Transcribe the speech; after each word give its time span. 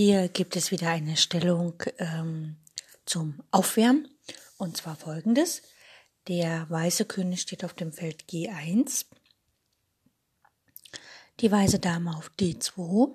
Hier 0.00 0.28
gibt 0.28 0.54
es 0.54 0.70
wieder 0.70 0.90
eine 0.90 1.16
Stellung 1.16 1.82
ähm, 1.98 2.54
zum 3.04 3.42
Aufwärmen. 3.50 4.08
Und 4.56 4.76
zwar 4.76 4.94
folgendes. 4.94 5.60
Der 6.28 6.70
weiße 6.70 7.04
König 7.04 7.40
steht 7.40 7.64
auf 7.64 7.74
dem 7.74 7.92
Feld 7.92 8.26
G1, 8.30 9.06
die 11.40 11.50
weiße 11.50 11.80
Dame 11.80 12.16
auf 12.16 12.30
D2, 12.38 13.12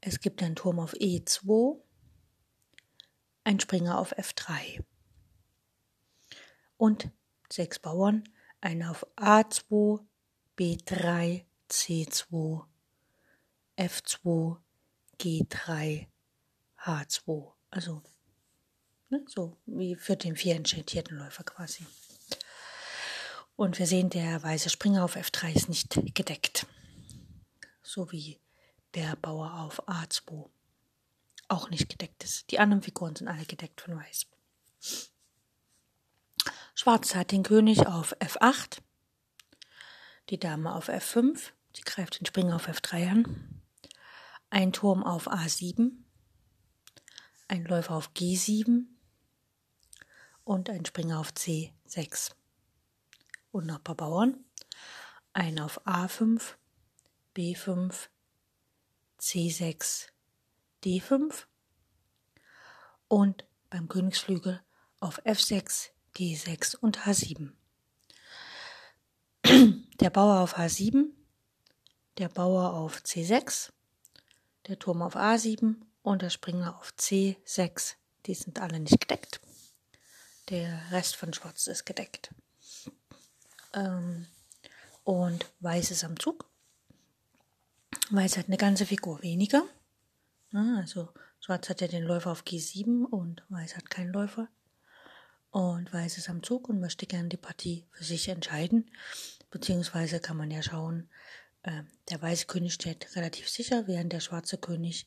es 0.00 0.18
gibt 0.18 0.42
einen 0.42 0.56
Turm 0.56 0.80
auf 0.80 0.94
E2, 0.94 1.78
ein 3.44 3.60
Springer 3.60 4.00
auf 4.00 4.18
F3 4.18 4.82
und 6.76 7.08
sechs 7.48 7.78
Bauern, 7.78 8.24
einer 8.60 8.90
auf 8.90 9.06
A2, 9.16 10.04
B3, 10.58 11.44
C2, 11.70 12.64
F2, 13.78 14.63
G3, 15.20 16.06
H2. 16.78 17.52
Also 17.70 18.02
ne, 19.10 19.24
so 19.26 19.56
wie 19.66 19.96
für 19.96 20.16
den 20.16 20.36
vier 20.36 20.56
enchantierten 20.56 21.16
Läufer 21.16 21.44
quasi. 21.44 21.84
Und 23.56 23.78
wir 23.78 23.86
sehen, 23.86 24.10
der 24.10 24.42
weiße 24.42 24.70
Springer 24.70 25.04
auf 25.04 25.16
F3 25.16 25.54
ist 25.54 25.68
nicht 25.68 26.14
gedeckt. 26.14 26.66
So 27.82 28.10
wie 28.10 28.40
der 28.94 29.16
Bauer 29.16 29.60
auf 29.60 29.88
A2 29.88 30.48
auch 31.48 31.70
nicht 31.70 31.88
gedeckt 31.88 32.24
ist. 32.24 32.50
Die 32.50 32.58
anderen 32.58 32.82
Figuren 32.82 33.14
sind 33.14 33.28
alle 33.28 33.44
gedeckt 33.44 33.80
von 33.80 33.96
Weiß. 33.96 34.26
Schwarz 36.74 37.14
hat 37.14 37.30
den 37.30 37.44
König 37.44 37.86
auf 37.86 38.16
F8, 38.20 38.78
die 40.30 40.38
Dame 40.38 40.74
auf 40.74 40.88
F5, 40.88 41.50
sie 41.72 41.82
greift 41.82 42.18
den 42.18 42.26
Springer 42.26 42.56
auf 42.56 42.68
F3 42.68 43.10
an 43.10 43.63
ein 44.54 44.72
Turm 44.72 45.02
auf 45.02 45.26
A7, 45.28 45.90
ein 47.48 47.64
Läufer 47.64 47.96
auf 47.96 48.12
G7 48.12 48.84
und 50.44 50.70
ein 50.70 50.84
Springer 50.84 51.18
auf 51.18 51.32
C6. 51.32 52.30
Und 53.50 53.66
noch 53.66 53.78
ein 53.78 53.82
paar 53.82 53.96
Bauern. 53.96 54.44
Ein 55.32 55.58
auf 55.58 55.84
A5, 55.84 56.54
B5, 57.34 58.08
C6, 59.18 60.06
D5 60.84 61.46
und 63.08 63.44
beim 63.70 63.88
Königsflügel 63.88 64.62
auf 65.00 65.20
F6, 65.24 65.88
G6 66.14 66.76
und 66.76 67.00
H7. 67.00 67.50
Der 69.98 70.10
Bauer 70.10 70.42
auf 70.42 70.56
H7, 70.56 71.06
der 72.18 72.28
Bauer 72.28 72.74
auf 72.74 72.98
C6 72.98 73.72
der 74.68 74.78
Turm 74.78 75.02
auf 75.02 75.16
A7 75.16 75.76
und 76.02 76.22
der 76.22 76.30
Springer 76.30 76.78
auf 76.78 76.92
C6. 76.98 77.94
Die 78.26 78.34
sind 78.34 78.60
alle 78.60 78.80
nicht 78.80 79.00
gedeckt. 79.00 79.40
Der 80.50 80.80
Rest 80.90 81.16
von 81.16 81.32
Schwarz 81.32 81.66
ist 81.66 81.84
gedeckt. 81.84 82.30
Ähm, 83.72 84.26
und 85.04 85.46
Weiß 85.60 85.90
ist 85.90 86.04
am 86.04 86.18
Zug. 86.18 86.48
Weiß 88.10 88.36
hat 88.36 88.46
eine 88.46 88.56
ganze 88.56 88.86
Figur 88.86 89.22
weniger. 89.22 89.64
Also 90.52 91.08
Schwarz 91.40 91.68
hat 91.68 91.80
ja 91.80 91.88
den 91.88 92.04
Läufer 92.04 92.30
auf 92.30 92.42
G7 92.42 93.04
und 93.04 93.42
Weiß 93.48 93.76
hat 93.76 93.90
keinen 93.90 94.12
Läufer. 94.12 94.48
Und 95.50 95.92
Weiß 95.92 96.18
ist 96.18 96.28
am 96.28 96.42
Zug 96.42 96.68
und 96.68 96.80
möchte 96.80 97.06
gerne 97.06 97.28
die 97.28 97.36
Partie 97.36 97.86
für 97.92 98.04
sich 98.04 98.28
entscheiden. 98.28 98.90
Beziehungsweise 99.50 100.20
kann 100.20 100.36
man 100.36 100.50
ja 100.50 100.62
schauen, 100.62 101.08
der 102.10 102.20
weiße 102.20 102.46
König 102.46 102.74
steht 102.74 103.16
relativ 103.16 103.48
sicher, 103.48 103.86
während 103.86 104.12
der 104.12 104.20
schwarze 104.20 104.58
König 104.58 105.06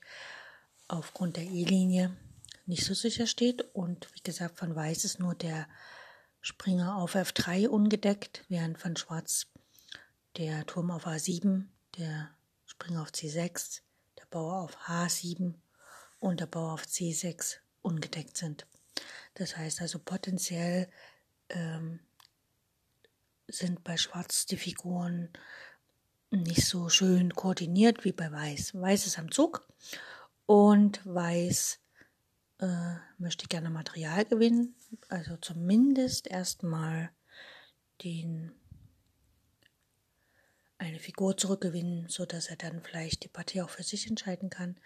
aufgrund 0.87 1.37
der 1.37 1.43
E-Linie 1.43 2.15
nicht 2.65 2.83
so 2.83 2.93
sicher 2.93 3.27
steht. 3.27 3.61
Und 3.73 4.09
wie 4.15 4.21
gesagt, 4.21 4.57
von 4.57 4.75
Weiß 4.75 5.03
ist 5.05 5.19
nur 5.19 5.35
der 5.35 5.67
Springer 6.41 6.97
auf 6.97 7.15
F3 7.15 7.67
ungedeckt, 7.67 8.45
während 8.49 8.79
von 8.79 8.95
Schwarz 8.95 9.47
der 10.37 10.65
Turm 10.65 10.91
auf 10.91 11.07
A7, 11.07 11.65
der 11.97 12.29
Springer 12.65 13.01
auf 13.01 13.09
C6, 13.09 13.81
der 14.17 14.25
Bauer 14.29 14.61
auf 14.61 14.77
H7 14.87 15.55
und 16.19 16.39
der 16.39 16.47
Bauer 16.47 16.73
auf 16.73 16.83
C6 16.83 17.57
ungedeckt 17.81 18.37
sind. 18.37 18.65
Das 19.35 19.55
heißt 19.57 19.81
also 19.81 19.99
potenziell 19.99 20.89
ähm, 21.49 21.99
sind 23.47 23.83
bei 23.83 23.97
Schwarz 23.97 24.45
die 24.45 24.57
Figuren 24.57 25.29
nicht 26.31 26.65
so 26.65 26.89
schön 26.89 27.33
koordiniert 27.33 28.03
wie 28.03 28.11
bei 28.11 28.31
Weiß. 28.31 28.73
Weiß 28.75 29.07
ist 29.07 29.19
am 29.19 29.31
Zug 29.31 29.67
und 30.45 31.05
Weiß 31.05 31.79
äh, 32.59 32.95
möchte 33.17 33.47
gerne 33.47 33.69
Material 33.69 34.25
gewinnen, 34.25 34.75
also 35.09 35.37
zumindest 35.37 36.27
erstmal 36.27 37.11
den 38.03 38.51
eine 40.79 40.99
Figur 40.99 41.35
zurückgewinnen, 41.37 42.07
so 42.07 42.25
dass 42.25 42.47
er 42.47 42.55
dann 42.55 42.81
vielleicht 42.81 43.23
die 43.23 43.29
Partie 43.29 43.61
auch 43.61 43.69
für 43.69 43.83
sich 43.83 44.07
entscheiden 44.07 44.49
kann, 44.49 44.77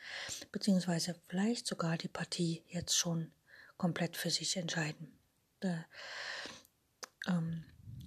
beziehungsweise 0.51 1.15
vielleicht 1.27 1.67
sogar 1.67 1.97
die 1.97 2.07
Partie 2.07 2.63
jetzt 2.67 2.95
schon 2.97 3.31
komplett 3.77 4.15
für 4.15 4.29
sich 4.29 4.55
entscheiden. 4.55 5.11
Da, 5.59 5.85
ähm, 7.27 7.65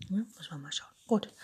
ja, 0.08 0.24
muss 0.36 0.50
man 0.50 0.62
mal 0.62 0.72
schauen. 0.72 0.94
Gut. 1.06 1.34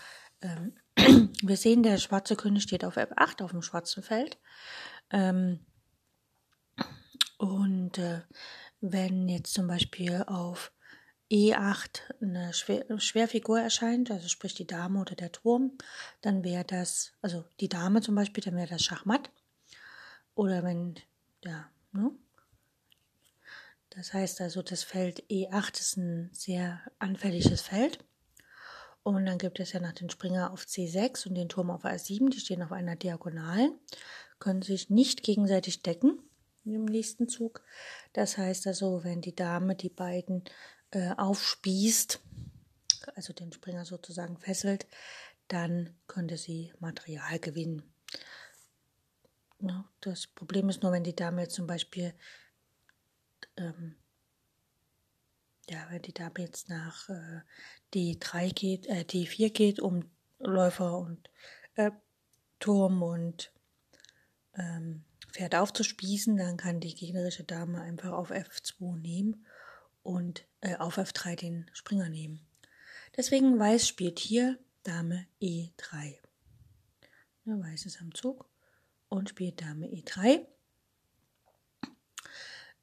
Ähm, 0.41 0.73
wir 0.95 1.57
sehen, 1.57 1.83
der 1.83 1.97
schwarze 1.97 2.35
König 2.35 2.63
steht 2.63 2.85
auf 2.85 2.97
F8 2.97 3.43
auf 3.43 3.51
dem 3.51 3.61
schwarzen 3.61 4.03
Feld. 4.03 4.37
Ähm, 5.09 5.59
und 7.37 7.97
äh, 7.97 8.21
wenn 8.81 9.27
jetzt 9.29 9.53
zum 9.53 9.67
Beispiel 9.67 10.23
auf 10.27 10.71
E8 11.31 12.01
eine 12.21 12.53
Schwer 12.53 12.99
Schwerfigur 12.99 13.61
erscheint, 13.61 14.11
also 14.11 14.27
sprich 14.27 14.53
die 14.53 14.67
Dame 14.67 14.99
oder 14.99 15.15
der 15.15 15.31
Turm, 15.31 15.77
dann 16.21 16.43
wäre 16.43 16.65
das, 16.65 17.13
also 17.21 17.45
die 17.59 17.69
Dame 17.69 18.01
zum 18.01 18.15
Beispiel, 18.15 18.43
dann 18.43 18.57
wäre 18.57 18.67
das 18.67 18.83
Schachmatt. 18.83 19.31
Oder 20.35 20.63
wenn, 20.63 20.95
ja, 21.43 21.69
ne? 21.93 22.11
Das 23.91 24.13
heißt 24.13 24.39
also, 24.41 24.61
das 24.61 24.83
Feld 24.83 25.23
E8 25.29 25.79
ist 25.79 25.97
ein 25.97 26.29
sehr 26.33 26.81
anfälliges 26.99 27.61
Feld. 27.61 27.99
Und 29.03 29.25
dann 29.25 29.37
gibt 29.37 29.59
es 29.59 29.73
ja 29.73 29.79
noch 29.79 29.93
den 29.93 30.09
Springer 30.09 30.51
auf 30.51 30.63
C6 30.63 31.27
und 31.27 31.35
den 31.35 31.49
Turm 31.49 31.71
auf 31.71 31.85
A7. 31.85 32.29
Die 32.29 32.39
stehen 32.39 32.61
auf 32.61 32.71
einer 32.71 32.95
Diagonalen, 32.95 33.73
können 34.39 34.61
sich 34.61 34.89
nicht 34.89 35.23
gegenseitig 35.23 35.81
decken 35.81 36.19
im 36.65 36.85
nächsten 36.85 37.27
Zug. 37.27 37.63
Das 38.13 38.37
heißt 38.37 38.67
also, 38.67 39.03
wenn 39.03 39.21
die 39.21 39.35
Dame 39.35 39.75
die 39.75 39.89
beiden 39.89 40.43
äh, 40.91 41.11
aufspießt, 41.17 42.19
also 43.15 43.33
den 43.33 43.51
Springer 43.51 43.85
sozusagen 43.85 44.37
fesselt, 44.37 44.85
dann 45.47 45.95
könnte 46.07 46.37
sie 46.37 46.71
Material 46.79 47.39
gewinnen. 47.39 47.83
Das 49.99 50.27
Problem 50.27 50.69
ist 50.69 50.81
nur, 50.81 50.91
wenn 50.91 51.03
die 51.03 51.15
Dame 51.15 51.41
jetzt 51.41 51.55
zum 51.55 51.67
Beispiel 51.67 52.13
ähm, 53.57 53.95
ja, 55.71 55.87
wenn 55.89 56.01
die 56.01 56.13
Dame 56.13 56.33
jetzt 56.39 56.69
nach 56.69 57.07
äh, 57.09 57.41
D3 57.93 58.53
geht, 58.53 58.87
äh, 58.87 59.05
D4 59.07 59.51
geht, 59.51 59.79
um 59.79 60.03
Läufer 60.39 60.97
und 60.97 61.29
äh, 61.75 61.91
Turm 62.59 63.01
und 63.01 63.53
ähm, 64.55 65.05
Pferd 65.31 65.55
aufzuspießen, 65.55 66.35
dann 66.35 66.57
kann 66.57 66.81
die 66.81 66.93
gegnerische 66.93 67.45
Dame 67.45 67.79
einfach 67.81 68.11
auf 68.11 68.31
F2 68.31 68.97
nehmen 68.97 69.45
und 70.03 70.45
äh, 70.59 70.75
auf 70.75 70.97
F3 70.97 71.37
den 71.37 71.71
Springer 71.71 72.09
nehmen. 72.09 72.45
Deswegen 73.15 73.57
Weiß 73.57 73.87
spielt 73.87 74.19
hier 74.19 74.59
Dame 74.83 75.25
E3. 75.41 76.17
Ja, 77.45 77.59
Weiß 77.59 77.85
ist 77.85 78.01
am 78.01 78.13
Zug 78.13 78.45
und 79.07 79.29
spielt 79.29 79.61
Dame 79.61 79.87
E3 79.87 80.45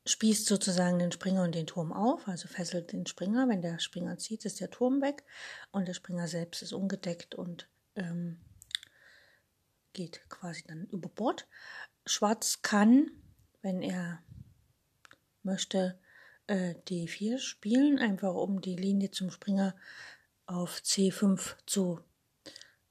spießt 0.08 0.46
sozusagen 0.46 0.98
den 0.98 1.12
Springer 1.12 1.42
und 1.42 1.54
den 1.54 1.66
Turm 1.66 1.92
auf, 1.92 2.26
also 2.28 2.48
fesselt 2.48 2.92
den 2.92 3.06
Springer. 3.06 3.48
Wenn 3.48 3.62
der 3.62 3.78
Springer 3.78 4.18
zieht, 4.18 4.44
ist 4.44 4.60
der 4.60 4.70
Turm 4.70 5.02
weg 5.02 5.24
und 5.70 5.86
der 5.86 5.94
Springer 5.94 6.28
selbst 6.28 6.62
ist 6.62 6.72
ungedeckt 6.72 7.34
und 7.34 7.68
ähm, 7.94 8.38
geht 9.92 10.22
quasi 10.28 10.64
dann 10.66 10.86
über 10.86 11.08
Bord. 11.08 11.46
Schwarz 12.06 12.62
kann, 12.62 13.10
wenn 13.62 13.82
er 13.82 14.22
möchte, 15.42 15.98
äh, 16.46 16.74
D4 16.88 17.38
spielen, 17.38 17.98
einfach 17.98 18.34
um 18.34 18.60
die 18.60 18.76
Linie 18.76 19.10
zum 19.10 19.30
Springer 19.30 19.74
auf 20.46 20.78
C5 20.78 21.56
zu 21.66 22.00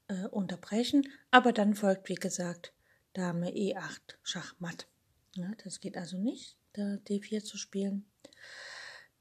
äh, 0.06 0.26
unterbrechen. 0.26 1.08
Aber 1.30 1.52
dann 1.52 1.74
folgt, 1.74 2.08
wie 2.08 2.14
gesagt, 2.14 2.72
Dame 3.14 3.50
E8 3.50 4.16
Schachmatt. 4.22 4.86
Ja, 5.34 5.50
das 5.64 5.80
geht 5.80 5.96
also 5.96 6.18
nicht, 6.18 6.57
da 6.78 6.94
D4 7.08 7.44
zu 7.44 7.58
spielen. 7.58 8.06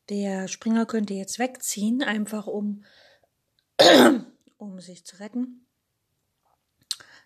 Der 0.09 0.47
Springer 0.47 0.85
könnte 0.85 1.13
jetzt 1.13 1.39
wegziehen, 1.39 2.01
einfach 2.01 2.47
um, 2.47 2.85
um 4.57 4.79
sich 4.79 5.05
zu 5.05 5.19
retten. 5.19 5.65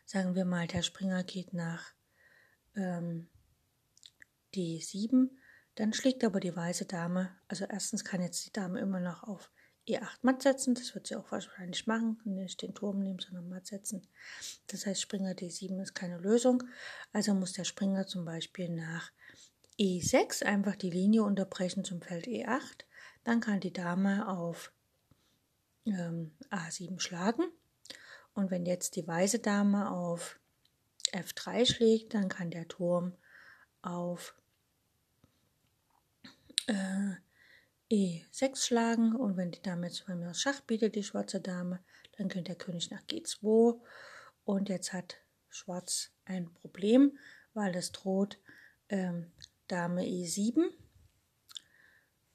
Sagen 0.06 0.36
wir 0.36 0.45
mal, 0.45 0.68
der 0.68 0.81
Springer 0.81 1.24
geht 1.24 1.54
nach 1.54 1.94
ähm, 2.75 3.30
D7, 4.54 5.30
dann 5.75 5.94
schlägt 5.94 6.24
aber 6.24 6.39
die 6.39 6.56
weiße 6.56 6.86
Dame, 6.86 7.36
also 7.48 7.66
erstens 7.66 8.04
kann 8.04 8.22
jetzt 8.22 8.45
die 8.45 8.51
Dame 8.51 8.80
immer 8.80 9.00
noch 9.00 9.24
auf 9.24 9.51
E8 9.88 10.19
matt 10.22 10.44
setzen, 10.44 10.75
das 10.75 10.94
wird 10.94 11.07
sie 11.07 11.16
auch 11.16 11.31
wahrscheinlich 11.31 11.88
machen, 11.88 12.19
nicht 12.25 12.62
den 12.62 12.75
Turm 12.75 13.00
nehmen, 13.00 13.19
sondern 13.19 13.50
matt 13.50 13.68
setzen. 13.68 14.07
Das 14.68 14.86
heißt, 14.86 15.01
Springer 15.01 15.31
D7 15.31 15.81
ist 15.81 15.95
keine 15.95 16.18
Lösung, 16.18 16.63
also 17.13 17.34
muss 17.34 17.54
der 17.54 17.63
Springer 17.63 18.06
zum 18.06 18.25
Beispiel 18.25 18.69
nach 18.69 19.12
E6 19.81 20.44
einfach 20.44 20.75
die 20.75 20.92
Linie 20.92 21.24
unterbrechen 21.24 21.83
zum 21.83 22.04
Feld 22.04 22.28
E8, 22.28 22.86
dann 23.24 23.39
kann 23.39 23.60
die 23.60 23.74
Dame 23.74 24.28
auf 24.28 24.72
ähm, 25.86 26.38
A7 26.51 27.00
schlagen. 27.00 27.45
Und 28.36 28.51
wenn 28.51 28.68
jetzt 28.68 28.95
die 28.95 29.07
weiße 29.07 29.39
Dame 29.39 29.89
auf 29.89 30.39
F3 31.13 31.66
schlägt, 31.66 32.13
dann 32.13 32.30
kann 32.30 32.51
der 32.51 32.68
Turm 32.68 33.13
auf 33.81 34.36
äh, 36.68 37.16
E6 37.92 38.63
schlagen. 38.63 39.16
Und 39.16 39.36
wenn 39.36 39.50
die 39.50 39.63
Dame 39.63 39.88
jetzt 39.88 40.06
bei 40.06 40.13
mir 40.13 40.36
Schach 40.36 40.62
bietet, 40.62 40.95
die 40.95 41.04
schwarze 41.04 41.42
Dame, 41.42 41.80
dann 42.18 42.30
könnte 42.30 42.51
der 42.51 42.56
König 42.56 42.92
nach 42.92 43.01
G2 43.01 43.81
und 44.44 44.69
jetzt 44.69 44.94
hat 44.94 45.18
Schwarz 45.50 46.12
ein 46.25 46.54
Problem, 46.54 47.18
weil 47.56 47.75
es 47.75 47.92
droht 47.92 48.39
ähm, 48.89 49.31
Dame 49.72 50.04
E7 50.04 50.70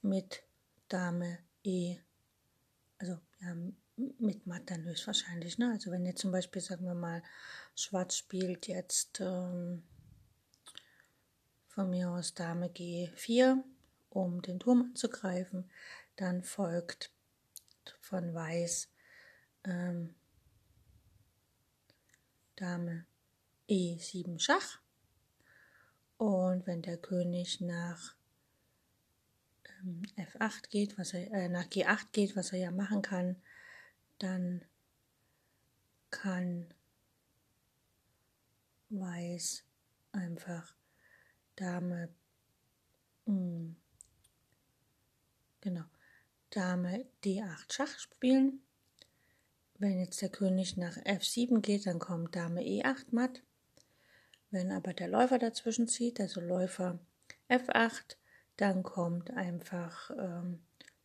mit 0.01 0.43
Dame 0.89 1.39
E, 1.63 1.99
also 2.97 3.19
ja, 3.41 3.55
mit 3.97 4.47
Matt 4.47 4.71
dann 4.71 4.85
höchstwahrscheinlich. 4.85 5.59
Ne? 5.59 5.71
Also 5.71 5.91
wenn 5.91 6.07
jetzt 6.07 6.21
zum 6.21 6.33
Beispiel, 6.33 6.63
sagen 6.63 6.87
wir 6.87 6.95
mal, 6.95 7.23
Schwarz 7.75 8.17
spielt 8.17 8.69
jetzt 8.69 9.21
ähm, 9.21 9.83
von 11.69 11.91
mir 11.91 12.09
aus 12.09 12.33
Dame 12.33 12.69
G4 12.69 13.63
um 14.09 14.41
den 14.41 14.59
Turm 14.59 14.83
anzugreifen. 14.91 15.71
Dann 16.17 16.43
folgt 16.43 17.11
von 18.01 18.33
Weiß 18.33 18.89
ähm, 19.65 20.15
Dame 22.57 23.05
E7 23.69 24.39
Schach. 24.41 24.86
Und 26.19 26.67
wenn 26.67 26.83
der 26.83 26.97
König 26.97 27.61
nach 27.61 28.15
ähm, 29.81 30.03
F8 30.17 30.71
geht, 30.71 30.99
was 30.99 31.13
er 31.13 31.31
äh, 31.33 31.49
nach 31.49 31.67
G8 31.67 32.07
geht, 32.13 32.37
was 32.37 32.53
er 32.53 32.59
ja 32.59 32.71
machen 32.71 33.03
kann, 33.03 33.37
dann 34.19 34.65
kann 36.11 36.73
Weiß 38.89 39.65
einfach 40.13 40.73
Dame 41.57 42.09
mh, 43.27 43.35
hm, 43.35 43.77
Genau. 45.61 45.85
Dame 46.51 47.07
D8 47.25 47.73
Schach 47.73 47.99
spielen. 47.99 48.61
Wenn 49.79 49.99
jetzt 49.99 50.23
der 50.23 50.29
König 50.29 50.77
nach 50.77 50.97
F7 50.99 51.61
geht, 51.61 51.87
dann 51.87 51.99
kommt 51.99 52.37
Dame 52.37 52.61
E8 52.63 53.07
matt. 53.11 53.43
Wenn 54.51 54.73
aber 54.73 54.95
der 54.95 55.09
Läufer 55.09 55.39
dazwischen 55.39 55.89
zieht, 55.89 56.21
also 56.21 56.41
Läufer 56.41 56.99
F8, 57.49 58.17
dann 58.57 58.83
kommt 58.83 59.31
einfach 59.33 60.11
ähm, 60.11 60.61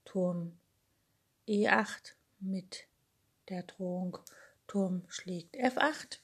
Turm 0.06 0.58
E8 1.48 2.14
mit 2.40 2.86
der 3.50 3.64
Drohung 3.64 4.18
Turm 4.68 5.04
schlägt 5.10 5.56
F8. 5.56 6.20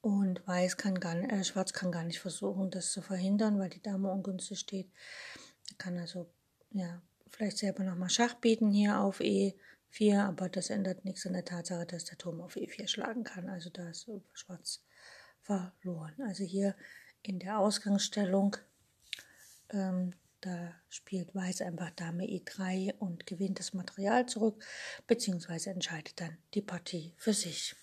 Und 0.00 0.46
Weiß 0.46 0.76
kann 0.76 0.98
gar, 0.98 1.16
äh, 1.16 1.44
Schwarz 1.44 1.72
kann 1.72 1.92
gar 1.92 2.04
nicht 2.04 2.20
versuchen, 2.20 2.70
das 2.70 2.92
zu 2.92 3.02
verhindern, 3.02 3.58
weil 3.58 3.70
die 3.70 3.82
Dame 3.82 4.10
ungünstig 4.10 4.58
steht. 4.58 4.90
Er 5.70 5.76
kann 5.78 5.98
also 5.98 6.26
ja 6.70 7.00
vielleicht 7.28 7.58
selber 7.58 7.82
nochmal 7.82 8.10
Schach 8.10 8.34
bieten 8.34 8.70
hier 8.70 9.00
auf 9.00 9.20
E4, 9.92 10.26
aber 10.26 10.48
das 10.48 10.70
ändert 10.70 11.04
nichts 11.04 11.26
an 11.26 11.34
der 11.34 11.44
Tatsache, 11.44 11.86
dass 11.86 12.04
der 12.04 12.18
Turm 12.18 12.40
auf 12.40 12.56
E4 12.56 12.88
schlagen 12.88 13.24
kann. 13.24 13.48
Also 13.48 13.70
da 13.70 13.88
ist 13.90 14.10
Schwarz 14.32 14.84
verloren. 15.42 16.14
Also 16.26 16.44
hier 16.44 16.74
in 17.22 17.38
der 17.38 17.58
Ausgangsstellung, 17.58 18.56
ähm, 19.70 20.14
da 20.40 20.74
spielt 20.88 21.34
Weiß 21.34 21.62
einfach 21.62 21.90
Dame 21.90 22.24
E3 22.24 22.94
und 22.98 23.26
gewinnt 23.26 23.60
das 23.60 23.74
Material 23.74 24.26
zurück, 24.26 24.64
beziehungsweise 25.06 25.70
entscheidet 25.70 26.20
dann 26.20 26.36
die 26.54 26.62
Partie 26.62 27.14
für 27.16 27.32
sich. 27.32 27.76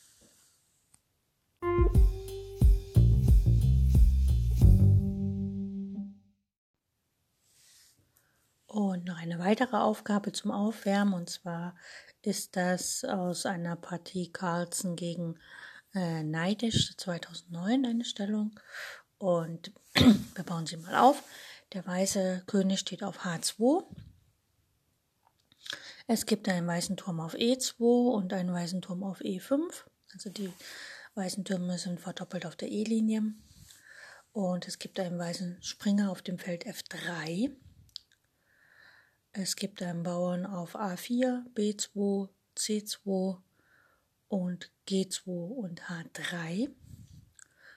Und 9.00 9.06
noch 9.08 9.18
eine 9.18 9.40
weitere 9.40 9.78
Aufgabe 9.78 10.34
zum 10.34 10.52
Aufwärmen, 10.52 11.14
und 11.14 11.30
zwar 11.30 11.74
ist 12.22 12.58
das 12.58 13.06
aus 13.06 13.46
einer 13.46 13.78
Partie 13.78 14.30
Carlsen 14.30 14.98
gegen 14.98 15.40
äh, 15.96 16.22
Neidisch 16.22 16.98
2009 16.98 17.86
eine 17.86 18.04
Stellung. 18.04 18.60
Und 19.18 19.72
wir 20.36 20.44
bauen 20.44 20.66
sie 20.66 20.76
mal 20.76 20.96
auf. 20.96 21.24
Der 21.72 21.88
weiße 21.88 22.44
König 22.46 22.82
steht 22.82 23.02
auf 23.02 23.20
H2. 23.20 23.86
Es 26.08 26.26
gibt 26.26 26.50
einen 26.50 26.68
weißen 26.68 26.98
Turm 26.98 27.22
auf 27.22 27.36
E2 27.36 28.12
und 28.12 28.34
einen 28.34 28.52
weißen 28.52 28.82
Turm 28.82 29.06
auf 29.06 29.22
E5. 29.22 29.62
Also 30.12 30.30
die 30.30 30.52
weißen 31.16 31.46
Türme 31.46 31.78
sind 31.78 32.02
verdoppelt 32.02 32.46
auf 32.46 32.58
der 32.58 32.70
E-Linie. 32.70 33.34
Und 34.34 34.68
es 34.68 34.78
gibt 34.78 35.00
einen 35.00 35.18
weißen 35.18 35.64
Springer 35.64 36.12
auf 36.12 36.22
dem 36.22 36.38
Feld 36.38 36.68
F3. 36.68 37.56
Es 39.32 39.56
gibt 39.56 39.84
einen 39.84 40.02
Bauern 40.02 40.48
auf 40.48 40.76
A4, 40.76 41.44
B2, 41.54 42.30
C2 42.58 43.38
und 44.28 44.72
G2 44.88 45.28
und 45.28 45.84
H3. 45.84 46.72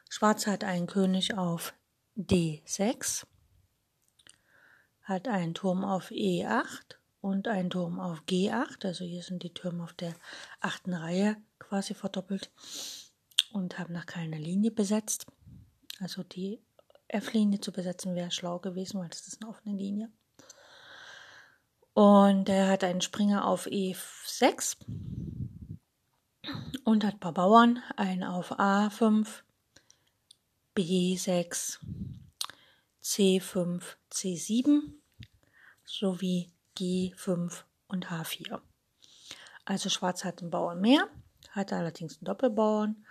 Schwarz 0.09 0.47
hat 0.47 0.65
einen 0.65 0.87
König 0.87 1.37
auf 1.37 1.75
D6, 2.17 3.27
hat 5.03 5.29
einen 5.29 5.53
Turm 5.53 5.85
auf 5.85 6.11
E8 6.11 6.97
und 7.21 7.49
einen 7.49 7.69
Turm 7.69 8.01
auf 8.01 8.23
G8. 8.23 8.87
Also 8.87 9.05
hier 9.05 9.23
sind 9.23 9.43
die 9.43 9.53
Türme 9.53 9.85
auf 9.85 9.93
der 9.93 10.15
achten 10.61 10.95
Reihe 10.95 11.37
quasi 11.59 11.93
verdoppelt 11.93 12.51
und 13.53 13.79
haben 13.79 13.93
noch 13.93 14.07
keine 14.07 14.39
Linie 14.39 14.71
besetzt. 14.71 15.27
Also 16.01 16.23
die 16.23 16.63
F-Linie 17.09 17.61
zu 17.61 17.73
besetzen 17.73 18.15
wäre 18.15 18.31
schlau 18.31 18.59
gewesen, 18.59 19.01
weil 19.01 19.11
das 19.11 19.29
ist 19.29 19.43
eine 19.43 19.51
offene 19.51 19.77
Linie. 19.77 20.11
Und 21.95 22.49
er 22.49 22.69
hat 22.69 22.85
einen 22.85 23.03
Springer 23.03 23.47
auf 23.47 23.67
E6 23.67 24.77
und 26.85 27.05
hat 27.05 27.15
ein 27.15 27.21
paar 27.21 27.35
Bauern, 27.35 27.83
einen 27.97 28.25
auf 28.25 28.53
A5, 28.53 29.27
B6, 30.75 31.79
C5, 33.03 33.83
C7 34.11 34.93
sowie 35.85 36.51
G5 36.79 37.65
und 37.89 38.07
H4. 38.07 38.61
Also 39.67 39.91
Schwarz 39.91 40.25
hat 40.25 40.41
einen 40.41 40.51
Bauern 40.51 40.81
mehr, 40.81 41.09
hat 41.51 41.73
allerdings 41.73 42.19
einen 42.19 42.25
Doppelbauern. 42.25 43.05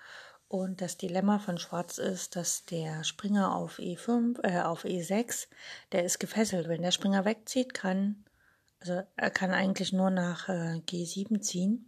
Und 0.47 0.81
das 0.81 0.97
Dilemma 0.97 1.39
von 1.39 1.57
Schwarz 1.57 1.97
ist, 1.97 2.35
dass 2.35 2.65
der 2.65 3.05
Springer 3.05 3.55
auf 3.55 3.79
E5, 3.79 4.43
äh, 4.43 4.61
auf 4.61 4.83
E6, 4.83 5.47
der 5.93 6.03
ist 6.03 6.19
gefesselt. 6.19 6.67
Wenn 6.67 6.81
der 6.81 6.91
Springer 6.91 7.23
wegzieht, 7.23 7.73
kann 7.73 8.25
also 8.81 9.03
er 9.15 9.29
kann 9.29 9.51
eigentlich 9.51 9.93
nur 9.93 10.09
nach 10.09 10.50
äh, 10.50 10.81
G7 10.89 11.39
ziehen, 11.41 11.88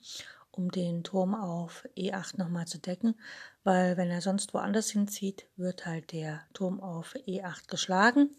um 0.52 0.70
den 0.70 1.04
Turm 1.04 1.34
auf 1.34 1.86
E8 1.98 2.38
nochmal 2.38 2.68
zu 2.68 2.78
decken, 2.78 3.16
weil 3.64 3.98
wenn 3.98 4.12
er 4.12 4.22
sonst 4.22 4.54
woanders 4.54 4.92
hinzieht, 4.92 5.48
wird 5.56 5.88
halt 5.88 6.12
der 6.12 6.42
Turm 6.54 6.80
auf 6.80 7.16
E8 7.16 7.68
geschlagen. 7.68 8.30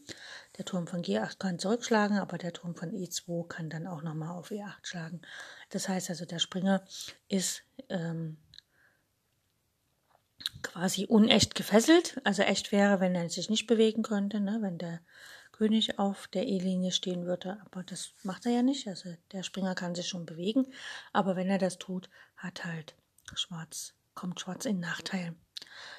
Der 0.56 0.64
Turm 0.64 0.86
von 0.86 1.02
G8 1.02 1.38
kann 1.38 1.58
zurückschlagen, 1.58 2.18
aber 2.18 2.38
der 2.38 2.52
Turm 2.52 2.76
von 2.76 2.92
E2 2.92 3.48
kann 3.48 3.70
dann 3.70 3.88
auch 3.88 4.02
nochmal 4.02 4.38
auf 4.38 4.52
E8 4.52 4.72
schlagen. 4.82 5.20
Das 5.70 5.88
heißt 5.88 6.10
also, 6.10 6.24
der 6.24 6.38
Springer 6.38 6.84
ist 7.28 7.64
ähm, 7.88 8.36
quasi 10.62 11.06
unecht 11.06 11.56
gefesselt. 11.56 12.20
Also 12.22 12.42
echt 12.42 12.70
wäre, 12.70 13.00
wenn 13.00 13.16
er 13.16 13.28
sich 13.28 13.50
nicht 13.50 13.66
bewegen 13.66 14.04
könnte, 14.04 14.38
ne? 14.38 14.58
wenn 14.60 14.78
der 14.78 15.00
König 15.54 16.00
auf 16.00 16.26
der 16.26 16.48
E-Linie 16.48 16.90
stehen 16.90 17.26
würde. 17.26 17.60
Aber 17.64 17.84
das 17.84 18.12
macht 18.24 18.44
er 18.44 18.52
ja 18.52 18.62
nicht. 18.62 18.88
Also 18.88 19.14
der 19.30 19.44
Springer 19.44 19.76
kann 19.76 19.94
sich 19.94 20.08
schon 20.08 20.26
bewegen. 20.26 20.66
Aber 21.12 21.36
wenn 21.36 21.48
er 21.48 21.58
das 21.58 21.78
tut, 21.78 22.10
hat 22.36 22.64
halt 22.64 22.96
Schwarz, 23.34 23.94
kommt 24.14 24.40
Schwarz 24.40 24.64
in 24.64 24.80
Nachteil. 24.80 25.36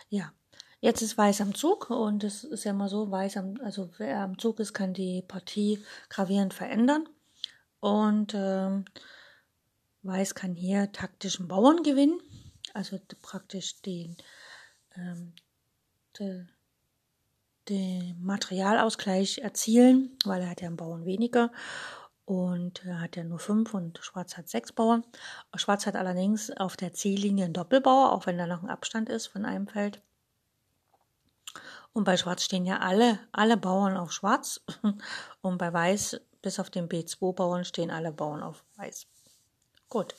Ja, 0.09 0.33
jetzt 0.81 1.01
ist 1.01 1.17
Weiß 1.17 1.39
am 1.39 1.55
Zug 1.55 1.89
und 1.89 2.25
es 2.25 2.43
ist 2.43 2.65
ja 2.65 2.71
immer 2.71 2.89
so, 2.89 3.09
Weiß 3.09 3.37
am, 3.37 3.57
also 3.63 3.89
wer 3.97 4.19
am 4.19 4.37
Zug 4.37 4.59
ist, 4.59 4.73
kann 4.73 4.93
die 4.93 5.23
Partie 5.25 5.81
gravierend 6.09 6.53
verändern. 6.53 7.07
Und 7.79 8.33
ähm, 8.35 8.83
Weiß 10.03 10.35
kann 10.35 10.53
hier 10.53 10.91
taktischen 10.91 11.47
Bauern 11.47 11.81
gewinnen, 11.81 12.19
also 12.73 12.99
praktisch 13.21 13.81
den, 13.81 14.17
ähm, 14.97 15.33
den 17.69 18.23
Materialausgleich 18.23 19.39
erzielen, 19.39 20.17
weil 20.25 20.41
er 20.41 20.49
hat 20.49 20.61
ja 20.61 20.67
einen 20.67 20.77
Bauern 20.77 21.05
weniger 21.05 21.51
und 22.25 22.83
er 22.85 23.01
hat 23.01 23.15
ja 23.15 23.23
nur 23.23 23.39
fünf 23.39 23.73
und 23.73 23.99
Schwarz 23.99 24.35
hat 24.35 24.49
sechs 24.49 24.71
Bauern. 24.71 25.05
Schwarz 25.55 25.85
hat 25.85 25.95
allerdings 25.95 26.49
auf 26.51 26.75
der 26.75 26.91
C-Linie 26.91 27.45
einen 27.45 27.53
Doppelbauer, 27.53 28.11
auch 28.11 28.25
wenn 28.25 28.37
da 28.37 28.47
noch 28.47 28.63
ein 28.63 28.69
Abstand 28.69 29.09
ist 29.09 29.27
von 29.27 29.45
einem 29.45 29.67
Feld. 29.67 30.01
Und 31.93 32.03
bei 32.03 32.17
Schwarz 32.17 32.43
stehen 32.43 32.65
ja 32.65 32.79
alle, 32.79 33.19
alle 33.31 33.57
Bauern 33.57 33.95
auf 33.95 34.11
Schwarz 34.11 34.61
und 35.41 35.57
bei 35.57 35.71
Weiß, 35.71 36.19
bis 36.41 36.59
auf 36.59 36.69
den 36.69 36.89
B2-Bauern, 36.89 37.63
stehen 37.63 37.91
alle 37.91 38.11
Bauern 38.11 38.43
auf 38.43 38.65
Weiß. 38.75 39.07
Gut, 39.87 40.15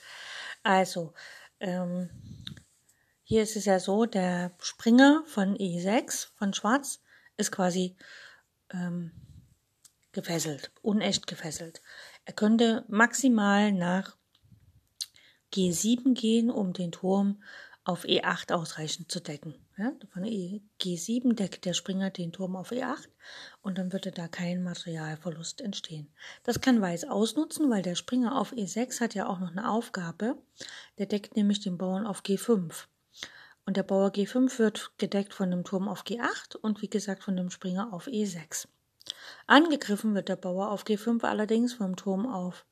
also 0.62 1.12
ähm, 1.60 2.08
hier 3.24 3.42
ist 3.42 3.56
es 3.56 3.64
ja 3.64 3.80
so, 3.80 4.06
der 4.06 4.52
Springer 4.60 5.24
von 5.26 5.56
E6 5.56 6.28
von 6.36 6.54
Schwarz 6.54 7.00
ist 7.36 7.52
quasi 7.52 7.96
ähm, 8.70 9.10
gefesselt, 10.12 10.72
unecht 10.82 11.26
gefesselt. 11.26 11.82
Er 12.24 12.32
könnte 12.32 12.84
maximal 12.88 13.72
nach 13.72 14.16
G7 15.52 16.14
gehen, 16.14 16.50
um 16.50 16.72
den 16.72 16.92
Turm 16.92 17.42
auf 17.84 18.04
E8 18.04 18.52
ausreichend 18.52 19.12
zu 19.12 19.20
decken. 19.20 19.54
Ja, 19.78 19.92
von 20.12 20.24
e, 20.24 20.62
G7 20.80 21.34
deckt 21.34 21.66
der 21.66 21.74
Springer 21.74 22.10
den 22.10 22.32
Turm 22.32 22.56
auf 22.56 22.72
E8 22.72 23.08
und 23.62 23.78
dann 23.78 23.92
würde 23.92 24.10
da 24.10 24.26
kein 24.26 24.64
Materialverlust 24.64 25.60
entstehen. 25.60 26.08
Das 26.42 26.60
kann 26.60 26.80
Weiß 26.80 27.04
ausnutzen, 27.04 27.70
weil 27.70 27.82
der 27.82 27.94
Springer 27.94 28.40
auf 28.40 28.52
E6 28.52 29.00
hat 29.00 29.14
ja 29.14 29.28
auch 29.28 29.38
noch 29.38 29.50
eine 29.50 29.70
Aufgabe. 29.70 30.36
Der 30.98 31.06
deckt 31.06 31.36
nämlich 31.36 31.60
den 31.60 31.78
Bauern 31.78 32.06
auf 32.06 32.22
G5. 32.22 32.86
Und 33.66 33.76
der 33.76 33.82
Bauer 33.82 34.10
G5 34.10 34.58
wird 34.60 34.92
gedeckt 34.96 35.34
von 35.34 35.50
dem 35.50 35.64
Turm 35.64 35.88
auf 35.88 36.04
G8 36.04 36.56
und 36.56 36.80
wie 36.82 36.88
gesagt 36.88 37.24
von 37.24 37.36
dem 37.36 37.50
Springer 37.50 37.92
auf 37.92 38.06
E6. 38.06 38.68
Angegriffen 39.46 40.14
wird 40.14 40.28
der 40.28 40.36
Bauer 40.36 40.70
auf 40.70 40.84
G5 40.84 41.24
allerdings 41.24 41.74
vom 41.74 41.96
Turm 41.96 42.26
auf 42.26 42.64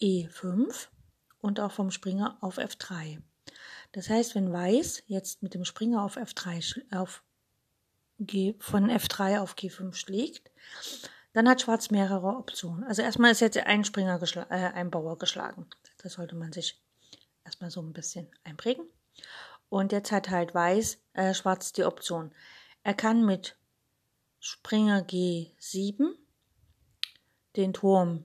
E5 0.00 0.88
und 1.40 1.60
auch 1.60 1.72
vom 1.72 1.90
Springer 1.90 2.36
auf 2.42 2.58
F3. 2.58 3.22
Das 3.92 4.10
heißt, 4.10 4.34
wenn 4.34 4.52
Weiß 4.52 5.02
jetzt 5.06 5.42
mit 5.42 5.54
dem 5.54 5.64
Springer 5.64 6.02
auf 6.02 6.18
F3 6.18 6.94
auf 6.94 7.22
G, 8.20 8.54
von 8.58 8.90
F3 8.90 9.40
auf 9.40 9.54
G5 9.54 9.94
schlägt, 9.94 10.50
dann 11.32 11.48
hat 11.48 11.62
Schwarz 11.62 11.90
mehrere 11.90 12.36
Optionen. 12.36 12.84
Also 12.84 13.00
erstmal 13.00 13.30
ist 13.30 13.40
jetzt 13.40 13.56
ein 13.56 13.84
Springer 13.84 14.20
äh, 14.50 14.54
ein 14.54 14.90
Bauer 14.90 15.16
geschlagen. 15.16 15.66
Das 16.02 16.14
sollte 16.14 16.34
man 16.34 16.52
sich 16.52 16.82
erstmal 17.44 17.70
so 17.70 17.80
ein 17.80 17.92
bisschen 17.92 18.28
einprägen. 18.44 18.86
Und 19.68 19.92
jetzt 19.92 20.12
hat 20.12 20.30
halt 20.30 20.54
Weiß, 20.54 20.98
äh, 21.12 21.34
Schwarz 21.34 21.72
die 21.72 21.84
Option. 21.84 22.32
Er 22.82 22.94
kann 22.94 23.24
mit 23.24 23.56
Springer 24.40 25.00
G7 25.00 26.14
den 27.56 27.72
Turm 27.72 28.24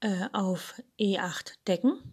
äh, 0.00 0.28
auf 0.32 0.80
E8 0.98 1.54
decken 1.66 2.12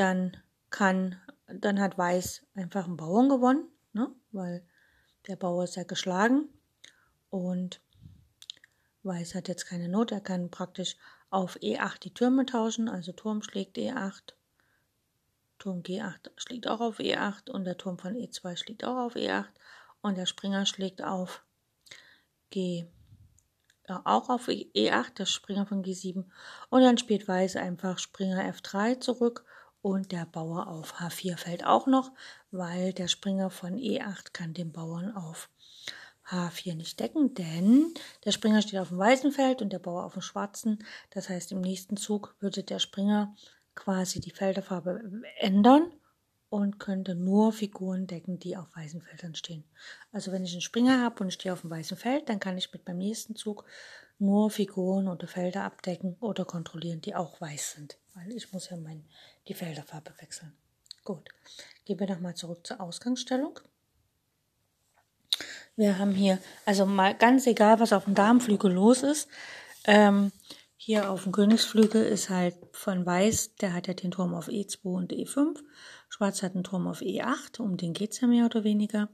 dann 0.00 0.34
kann, 0.70 1.20
dann 1.46 1.78
hat 1.78 1.98
Weiß 1.98 2.46
einfach 2.54 2.86
einen 2.86 2.96
Bauern 2.96 3.28
gewonnen, 3.28 3.68
ne? 3.92 4.10
weil 4.32 4.66
der 5.26 5.36
Bauer 5.36 5.64
ist 5.64 5.76
ja 5.76 5.82
geschlagen 5.82 6.48
und 7.28 7.82
Weiß 9.02 9.34
hat 9.34 9.48
jetzt 9.48 9.66
keine 9.66 9.88
Not, 9.88 10.10
er 10.10 10.22
kann 10.22 10.50
praktisch 10.50 10.96
auf 11.30 11.56
E8 11.56 12.00
die 12.00 12.14
Türme 12.14 12.44
tauschen, 12.44 12.88
also 12.88 13.12
Turm 13.12 13.42
schlägt 13.42 13.78
E8, 13.78 14.34
Turm 15.58 15.82
G8 15.82 16.30
schlägt 16.36 16.66
auch 16.68 16.80
auf 16.80 16.98
E8 16.98 17.50
und 17.50 17.64
der 17.64 17.76
Turm 17.76 17.98
von 17.98 18.14
E2 18.14 18.56
schlägt 18.56 18.84
auch 18.84 18.96
auf 18.96 19.14
E8 19.14 19.46
und 20.00 20.16
der 20.16 20.26
Springer 20.26 20.66
schlägt 20.66 21.02
auf 21.02 21.44
G 22.50 22.86
ja, 23.88 24.02
auch 24.04 24.28
auf 24.30 24.48
E8, 24.48 25.14
der 25.14 25.26
Springer 25.26 25.66
von 25.66 25.84
G7 25.84 26.24
und 26.70 26.82
dann 26.82 26.98
spielt 26.98 27.28
Weiß 27.28 27.56
einfach 27.56 27.98
Springer 27.98 28.42
F3 28.54 29.00
zurück 29.00 29.44
und 29.82 30.12
der 30.12 30.26
Bauer 30.26 30.68
auf 30.68 31.00
H4 31.00 31.36
fällt 31.36 31.64
auch 31.64 31.86
noch, 31.86 32.12
weil 32.50 32.92
der 32.92 33.08
Springer 33.08 33.50
von 33.50 33.76
E8 33.76 34.32
kann 34.32 34.54
den 34.54 34.72
Bauern 34.72 35.14
auf 35.14 35.50
H4 36.30 36.74
nicht 36.74 37.00
decken, 37.00 37.34
denn 37.34 37.92
der 38.24 38.32
Springer 38.32 38.62
steht 38.62 38.78
auf 38.78 38.88
dem 38.88 38.98
weißen 38.98 39.32
Feld 39.32 39.62
und 39.62 39.72
der 39.72 39.78
Bauer 39.78 40.04
auf 40.04 40.14
dem 40.14 40.22
schwarzen. 40.22 40.84
Das 41.10 41.28
heißt, 41.28 41.52
im 41.52 41.60
nächsten 41.60 41.96
Zug 41.96 42.36
würde 42.40 42.62
der 42.62 42.78
Springer 42.78 43.34
quasi 43.74 44.20
die 44.20 44.30
Felderfarbe 44.30 45.02
ändern 45.38 45.92
und 46.48 46.78
könnte 46.78 47.14
nur 47.14 47.52
Figuren 47.52 48.06
decken, 48.06 48.38
die 48.38 48.56
auf 48.56 48.74
weißen 48.74 49.00
Feldern 49.00 49.34
stehen. 49.34 49.64
Also 50.12 50.32
wenn 50.32 50.44
ich 50.44 50.52
einen 50.52 50.60
Springer 50.60 51.02
habe 51.02 51.22
und 51.22 51.28
ich 51.28 51.34
stehe 51.34 51.52
auf 51.52 51.62
dem 51.62 51.70
weißen 51.70 51.96
Feld, 51.96 52.28
dann 52.28 52.40
kann 52.40 52.58
ich 52.58 52.72
mit 52.72 52.84
beim 52.84 52.98
nächsten 52.98 53.36
Zug 53.36 53.64
nur 54.18 54.50
Figuren 54.50 55.08
oder 55.08 55.26
Felder 55.26 55.64
abdecken 55.64 56.16
oder 56.20 56.44
kontrollieren, 56.44 57.00
die 57.00 57.14
auch 57.14 57.40
weiß 57.40 57.72
sind, 57.72 57.98
weil 58.14 58.32
ich 58.32 58.52
muss 58.52 58.68
ja 58.68 58.76
mein, 58.76 59.08
die 59.48 59.54
Felderfarbe 59.54 60.12
wechseln. 60.18 60.52
Gut, 61.04 61.30
gehen 61.86 61.98
wir 61.98 62.08
nochmal 62.08 62.34
zurück 62.34 62.66
zur 62.66 62.80
Ausgangsstellung. 62.80 63.58
Wir 65.76 65.98
haben 65.98 66.12
hier, 66.12 66.38
also 66.66 66.86
mal 66.86 67.14
ganz 67.14 67.46
egal, 67.46 67.80
was 67.80 67.92
auf 67.92 68.04
dem 68.04 68.14
Darmflügel 68.14 68.72
los 68.72 69.02
ist, 69.02 69.28
ähm, 69.84 70.32
hier 70.76 71.10
auf 71.10 71.24
dem 71.24 71.32
Königsflügel 71.32 72.02
ist 72.02 72.30
halt 72.30 72.56
von 72.72 73.04
Weiß, 73.04 73.56
der 73.56 73.74
hat 73.74 73.86
ja 73.86 73.94
den 73.94 74.10
Turm 74.10 74.34
auf 74.34 74.48
E2 74.48 74.78
und 74.82 75.12
E5. 75.12 75.58
Schwarz 76.08 76.42
hat 76.42 76.54
einen 76.54 76.64
Turm 76.64 76.86
auf 76.86 77.00
E8, 77.00 77.60
um 77.60 77.76
den 77.76 77.92
geht 77.92 78.12
es 78.12 78.20
ja 78.20 78.28
mehr 78.28 78.46
oder 78.46 78.64
weniger. 78.64 79.08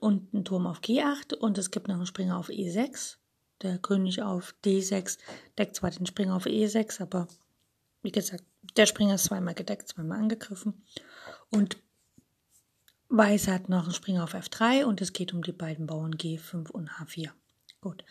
Und 0.00 0.34
einen 0.34 0.44
Turm 0.44 0.66
auf 0.66 0.80
G8 0.80 1.34
und 1.34 1.58
es 1.58 1.70
gibt 1.70 1.86
noch 1.86 1.94
einen 1.94 2.06
Springer 2.06 2.36
auf 2.36 2.48
E6 2.48 3.18
der 3.62 3.78
König 3.78 4.22
auf 4.22 4.54
D6 4.64 5.18
deckt 5.58 5.76
zwar 5.76 5.90
den 5.90 6.06
Springer 6.06 6.36
auf 6.36 6.46
E6, 6.46 7.00
aber 7.00 7.28
wie 8.02 8.12
gesagt, 8.12 8.44
der 8.76 8.86
Springer 8.86 9.14
ist 9.14 9.24
zweimal 9.24 9.54
gedeckt, 9.54 9.88
zweimal 9.88 10.18
angegriffen. 10.18 10.84
Und 11.50 11.78
Weiß 13.14 13.48
hat 13.48 13.68
noch 13.68 13.82
einen 13.82 13.92
Springer 13.92 14.24
auf 14.24 14.34
F3 14.34 14.84
und 14.84 15.02
es 15.02 15.12
geht 15.12 15.34
um 15.34 15.42
die 15.42 15.52
beiden 15.52 15.86
Bauern 15.86 16.14
G5 16.14 16.70
und 16.70 16.92
H4. 16.92 17.28
Gut. 17.82 18.06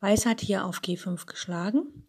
Weiß 0.00 0.26
hat 0.26 0.42
hier 0.42 0.66
auf 0.66 0.80
G5 0.80 1.24
geschlagen. 1.24 2.06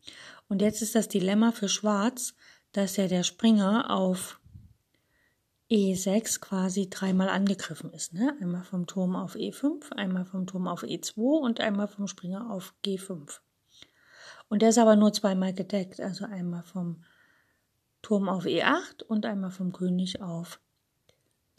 Und 0.50 0.62
jetzt 0.62 0.82
ist 0.82 0.94
das 0.94 1.08
Dilemma 1.08 1.54
für 1.54 1.70
Schwarz, 1.70 2.36
dass 2.74 2.98
ja 2.98 3.08
der 3.08 3.24
Springer 3.24 3.90
auf 3.90 4.42
E6 5.72 6.42
quasi 6.42 6.90
dreimal 6.90 7.30
angegriffen 7.30 7.94
ist. 7.94 8.14
Ne? 8.14 8.36
Einmal 8.42 8.66
vom 8.66 8.88
Turm 8.88 9.16
auf 9.16 9.36
E5, 9.36 9.94
einmal 9.94 10.26
vom 10.26 10.46
Turm 10.46 10.68
auf 10.68 10.84
E2 10.84 11.40
und 11.40 11.62
einmal 11.62 11.88
vom 11.88 12.10
Springer 12.10 12.52
auf 12.52 12.74
G5. 12.84 13.40
Und 14.50 14.62
der 14.62 14.70
ist 14.70 14.80
aber 14.80 14.98
nur 14.98 15.14
zweimal 15.14 15.54
gedeckt, 15.54 16.02
also 16.02 16.26
einmal 16.26 16.64
vom 16.64 17.06
Turm 18.02 18.28
auf 18.28 18.44
E8 18.44 19.02
und 19.08 19.26
einmal 19.26 19.52
vom 19.52 19.72
König 19.72 20.22
auf 20.22 20.60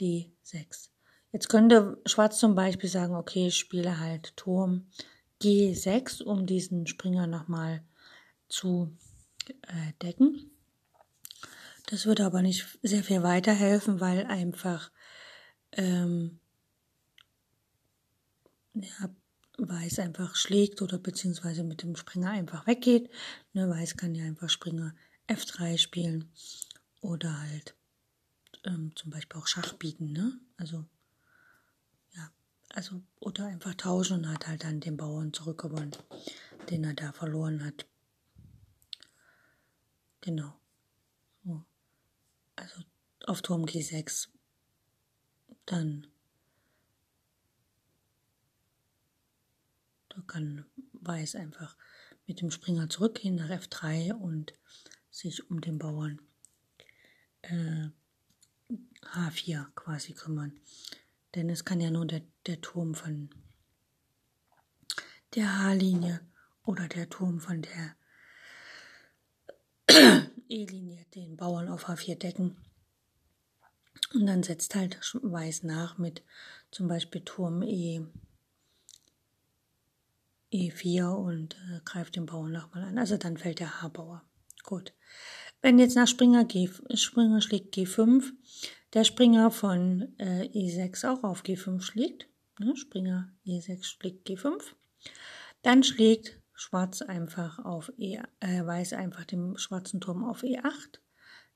D6. 0.00 0.90
Jetzt 1.32 1.48
könnte 1.48 2.00
Schwarz 2.06 2.38
zum 2.38 2.54
Beispiel 2.54 2.88
sagen, 2.88 3.14
okay, 3.14 3.48
ich 3.48 3.56
spiele 3.56 3.98
halt 3.98 4.36
Turm 4.36 4.86
G6, 5.42 6.22
um 6.22 6.46
diesen 6.46 6.86
Springer 6.86 7.26
nochmal 7.26 7.82
zu 8.48 8.96
äh, 9.62 9.92
decken. 10.02 10.50
Das 11.86 12.06
würde 12.06 12.24
aber 12.24 12.40
nicht 12.40 12.78
sehr 12.82 13.02
viel 13.02 13.22
weiterhelfen, 13.22 14.00
weil 14.00 14.26
einfach 14.26 14.90
ähm, 15.72 16.38
ja, 18.74 19.10
Weiß 19.56 20.00
einfach 20.00 20.34
schlägt 20.34 20.82
oder 20.82 20.98
beziehungsweise 20.98 21.62
mit 21.62 21.82
dem 21.82 21.94
Springer 21.94 22.30
einfach 22.30 22.66
weggeht. 22.66 23.08
Ne, 23.52 23.68
Weiß 23.68 23.96
kann 23.96 24.14
ja 24.16 24.24
einfach 24.24 24.50
Springer 24.50 24.94
F3 25.28 25.78
spielen 25.78 26.32
oder 27.00 27.40
halt 27.40 27.76
ähm, 28.64 28.92
zum 28.94 29.10
Beispiel 29.10 29.40
auch 29.40 29.46
Schach 29.46 29.74
bieten. 29.74 30.12
Ne? 30.12 30.38
Also 30.56 30.84
ja, 32.12 32.30
also 32.70 33.02
oder 33.20 33.46
einfach 33.46 33.74
tauschen 33.74 34.18
und 34.18 34.28
hat 34.28 34.46
halt 34.46 34.64
dann 34.64 34.80
den 34.80 34.96
Bauern 34.96 35.32
zurückgewonnen, 35.32 35.92
den 36.70 36.84
er 36.84 36.94
da 36.94 37.12
verloren 37.12 37.64
hat. 37.64 37.86
Genau. 40.20 40.58
So. 41.44 41.64
Also 42.56 42.82
auf 43.26 43.42
Turm 43.42 43.64
G6, 43.64 44.28
dann 45.66 46.06
da 50.08 50.20
kann 50.26 50.64
Weiß 50.92 51.34
einfach 51.36 51.76
mit 52.26 52.40
dem 52.40 52.50
Springer 52.50 52.88
zurückgehen 52.88 53.34
nach 53.34 53.50
F3 53.50 54.14
und 54.14 54.54
sich 55.10 55.50
um 55.50 55.60
den 55.60 55.78
Bauern 55.78 56.22
äh, 57.42 57.88
H4 59.12 59.66
quasi 59.74 60.12
kümmern. 60.14 60.58
Denn 61.34 61.50
es 61.50 61.64
kann 61.64 61.80
ja 61.80 61.90
nur 61.90 62.06
der, 62.06 62.22
der 62.46 62.60
Turm 62.60 62.94
von 62.94 63.30
der 65.34 65.58
H-Linie 65.58 66.20
oder 66.64 66.88
der 66.88 67.08
Turm 67.08 67.40
von 67.40 67.62
der 67.62 67.96
E-Linie 70.48 71.04
den 71.14 71.36
Bauern 71.36 71.68
auf 71.68 71.88
H4 71.88 72.16
decken. 72.16 72.56
Und 74.12 74.26
dann 74.26 74.42
setzt 74.42 74.74
halt 74.74 74.98
Weiß 75.22 75.62
nach 75.64 75.98
mit 75.98 76.22
zum 76.70 76.88
Beispiel 76.88 77.22
Turm 77.22 77.62
E, 77.62 78.06
E4 80.52 81.14
und 81.14 81.56
äh, 81.70 81.80
greift 81.84 82.14
den 82.14 82.26
Bauern 82.26 82.52
nochmal 82.52 82.84
an. 82.84 82.98
Also 82.98 83.16
dann 83.16 83.36
fällt 83.36 83.58
der 83.58 83.82
H-Bauer. 83.82 84.22
Gut. 84.62 84.92
Wenn 85.64 85.78
jetzt 85.78 85.96
nach 85.96 86.06
Springer, 86.06 86.44
G, 86.44 86.68
Springer 86.92 87.40
schlägt 87.40 87.74
G5, 87.74 88.34
der 88.92 89.02
Springer 89.04 89.50
von 89.50 90.12
äh, 90.18 90.42
E6 90.48 91.08
auch 91.08 91.24
auf 91.24 91.42
G5 91.42 91.80
schlägt, 91.80 92.28
ne, 92.58 92.76
Springer 92.76 93.30
E6 93.46 93.82
schlägt 93.82 94.28
G5, 94.28 94.60
dann 95.62 95.82
schlägt 95.82 96.38
Schwarz 96.52 97.00
einfach 97.00 97.64
auf 97.64 97.90
E, 97.96 98.18
äh, 98.40 98.66
Weiß 98.66 98.92
einfach 98.92 99.24
den 99.24 99.56
schwarzen 99.56 100.02
Turm 100.02 100.22
auf 100.22 100.42
E8, 100.42 100.98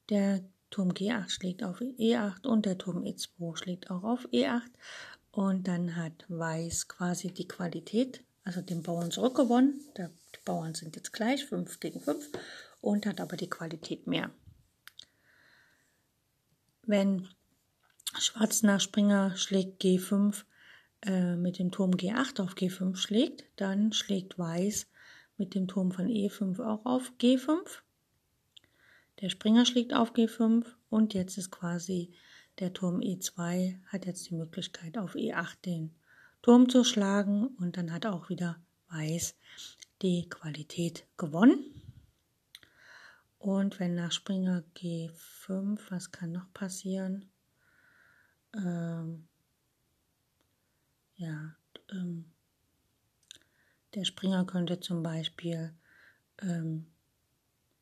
der 0.09 0.43
Turm 0.71 0.93
G8 0.93 1.29
schlägt 1.29 1.62
auf 1.62 1.83
E8 1.83 2.47
und 2.47 2.65
der 2.65 2.79
Turm 2.79 3.03
E2 3.03 3.59
schlägt 3.59 3.91
auch 3.91 4.05
auf 4.05 4.27
E8 4.33 4.71
und 5.33 5.69
dann 5.69 5.97
hat 5.97 6.25
Weiß 6.29 6.88
quasi 6.88 7.31
die 7.31 7.47
Qualität, 7.47 8.25
also 8.43 8.62
den 8.62 8.83
Bauern 8.83 9.11
zurückgewonnen. 9.11 9.83
die 9.99 10.41
Bauern 10.47 10.73
sind 10.73 10.97
jetzt 10.97 11.12
gleich, 11.12 11.45
5 11.45 11.79
gegen 11.79 12.00
5 12.00 12.27
und 12.81 13.07
hat 13.07 13.21
aber 13.21 13.37
die 13.37 13.51
Qualität 13.51 14.07
mehr. 14.07 14.31
Wenn 16.83 17.29
Schwarz 18.19 18.63
nach 18.63 18.81
Springer 18.81 19.37
schlägt 19.37 19.83
G5 19.83 20.45
äh, 21.03 21.37
mit 21.37 21.59
dem 21.59 21.71
Turm 21.71 21.93
G8 21.93 22.43
auf 22.43 22.55
G5 22.55 22.97
schlägt, 22.97 23.45
dann 23.57 23.93
schlägt 23.93 24.39
Weiß 24.39 24.87
mit 25.37 25.55
dem 25.55 25.69
Turm 25.69 25.93
von 25.93 26.07
E5 26.07 26.61
auch 26.65 26.85
auf 26.87 27.13
G5. 27.21 27.59
Der 29.21 29.29
Springer 29.29 29.67
schlägt 29.67 29.95
auf 29.95 30.15
G5 30.15 30.65
und 30.91 31.15
jetzt 31.15 31.39
ist 31.39 31.51
quasi 31.51 32.13
der 32.59 32.73
Turm 32.73 33.01
E2 33.01 33.79
hat 33.87 34.07
jetzt 34.07 34.31
die 34.31 34.35
Möglichkeit 34.35 34.99
auf 34.99 35.15
E8 35.15 35.63
den 35.65 35.95
Turm 36.43 36.69
zu 36.69 36.85
schlagen 36.85 37.49
und 37.59 37.77
dann 37.77 37.93
hat 37.93 38.07
auch 38.07 38.29
wieder 38.29 38.57
Weiß 38.91 39.35
die 40.01 40.29
Qualität 40.29 41.05
gewonnen. 41.19 41.78
Und 43.38 43.78
wenn 43.78 43.95
nach 43.95 44.12
Springer 44.12 44.64
G5, 44.76 45.78
was 45.90 46.11
kann 46.11 46.33
noch 46.33 46.52
passieren? 46.52 47.30
Ähm, 48.54 49.28
ja, 51.16 51.54
ähm, 51.92 52.25
der 53.95 54.04
Springer 54.04 54.45
könnte 54.45 54.80
zum 54.80 55.02
Beispiel, 55.02 55.73
ähm, 56.42 56.87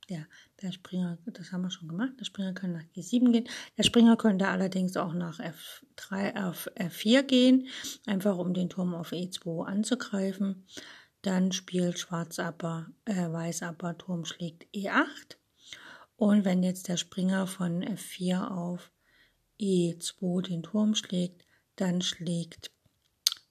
ja, 0.08 0.24
der 0.62 0.72
Springer, 0.72 1.18
das 1.24 1.52
haben 1.52 1.62
wir 1.62 1.70
schon 1.70 1.88
gemacht, 1.88 2.12
der 2.20 2.24
Springer 2.26 2.52
kann 2.52 2.72
nach 2.72 2.84
G7 2.94 3.32
gehen. 3.32 3.48
Der 3.76 3.82
Springer 3.82 4.16
könnte 4.16 4.46
allerdings 4.48 4.96
auch 4.96 5.14
nach 5.14 5.40
F3 5.40 6.44
auf 6.46 6.70
F4 6.76 7.22
gehen, 7.22 7.68
einfach 8.06 8.38
um 8.38 8.54
den 8.54 8.68
Turm 8.68 8.94
auf 8.94 9.12
E2 9.12 9.64
anzugreifen. 9.64 10.66
Dann 11.22 11.50
spielt 11.50 11.98
Schwarz 11.98 12.38
aber, 12.38 12.86
äh, 13.04 13.32
Weiß 13.32 13.62
aber, 13.62 13.98
Turm 13.98 14.24
schlägt 14.26 14.64
E8. 14.72 15.36
Und 16.16 16.44
wenn 16.44 16.62
jetzt 16.62 16.88
der 16.88 16.96
Springer 16.96 17.46
von 17.46 17.82
F4 17.84 18.48
auf 18.48 18.90
E2 19.60 20.42
den 20.42 20.62
Turm 20.62 20.94
schlägt, 20.94 21.44
dann 21.76 22.00
schlägt 22.00 22.70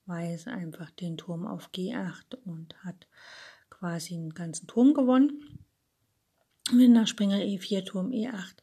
Weiß 0.08 0.48
einfach 0.48 0.92
den 0.92 1.18
Turm 1.18 1.48
auf 1.48 1.72
G8 1.72 2.36
und 2.46 2.76
hat 2.84 3.08
quasi 3.72 4.14
einen 4.14 4.36
ganzen 4.36 4.68
Turm 4.68 4.94
gewonnen. 4.94 5.60
Wenn 6.72 6.94
nach 6.94 7.08
Springer 7.08 7.38
E4 7.38 7.86
Turm 7.86 8.12
E8 8.12 8.58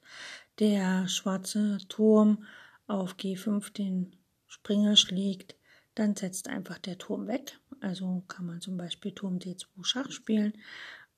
der 0.61 1.09
schwarze 1.09 1.79
Turm 1.88 2.45
auf 2.87 3.17
G5 3.17 3.73
den 3.73 4.15
Springer 4.47 4.97
schlägt, 4.97 5.57
dann 5.97 6.15
setzt 6.15 6.49
einfach 6.49 6.79
der 6.79 6.99
Turm 6.99 7.27
weg. 7.27 7.59
Also 7.81 8.23
kann 8.29 8.47
man 8.47 8.61
zum 8.61 8.77
Beispiel 8.77 9.12
Turm 9.12 9.38
D2 9.38 9.67
Schach 9.83 10.12
spielen 10.12 10.53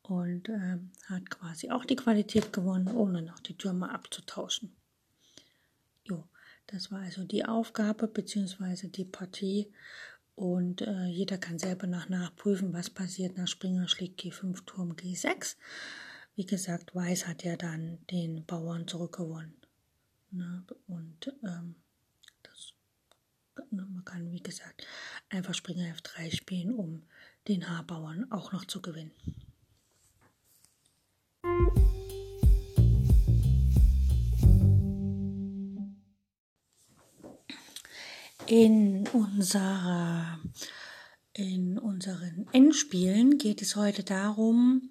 und 0.05 0.49
äh, 0.51 0.79
hat 1.07 1.31
quasi 1.31 1.71
auch 1.71 1.85
die 1.85 1.97
Qualität 1.97 2.53
gewonnen, 2.53 2.89
ohne 2.89 3.23
noch 3.23 3.41
die 3.41 3.57
Türme 3.57 3.91
abzutauschen. 3.91 4.75
Jo, 6.05 6.25
das 6.67 6.93
war 6.93 7.01
also 7.01 7.25
die 7.25 7.45
Aufgabe 7.45 8.07
bzw. 8.07 8.89
die 8.89 9.07
Partie 9.07 9.73
und 10.37 10.83
äh, 10.83 11.07
jeder 11.07 11.39
kann 11.39 11.59
selber 11.59 11.87
nach 11.87 12.09
nachprüfen, 12.09 12.73
was 12.73 12.91
passiert 12.91 13.39
nach 13.39 13.49
Springer 13.49 13.89
schlägt 13.89 14.21
G5 14.21 14.65
Turm 14.67 14.93
G6. 14.93 15.57
Wie 16.37 16.45
gesagt, 16.45 16.95
Weiß 16.95 17.27
hat 17.27 17.45
ja 17.45 17.57
dann 17.57 17.99
den 18.11 18.45
Bauern 18.45 18.87
zurückgewonnen. 18.87 19.55
Ne? 20.33 20.65
Und 20.89 21.33
ähm, 21.45 21.77
das, 22.43 22.73
ne, 23.71 23.87
man 23.91 24.05
kann, 24.05 24.33
wie 24.33 24.43
gesagt, 24.43 24.87
einfach 25.31 25.55
Springer 25.55 25.95
F3 25.95 26.35
spielen, 26.35 26.75
um 26.75 27.05
den 27.47 27.69
H-Bauern 27.69 28.31
auch 28.33 28.53
noch 28.53 28.65
zu 28.65 28.83
gewinnen. 28.83 29.13
In, 38.57 39.09
unserer, 39.09 40.39
in 41.33 41.77
unseren 41.77 42.47
Endspielen 42.53 43.37
geht 43.37 43.61
es 43.63 43.75
heute 43.75 44.05
darum, 44.05 44.91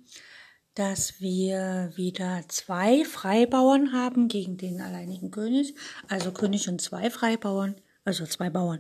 dass 0.76 1.21
wir 1.21 1.93
wieder 1.95 2.43
zwei 2.49 3.06
Freibauern 3.06 3.93
haben 3.93 4.28
gegen 4.28 4.58
den 4.58 4.82
alleinigen 4.82 5.32
König, 5.32 5.76
also 6.10 6.34
König 6.34 6.67
und 6.67 6.82
zwei 6.82 7.10
Freibauern, 7.10 7.76
also 8.04 8.26
zwei 8.26 8.49
Bauern 8.49 8.80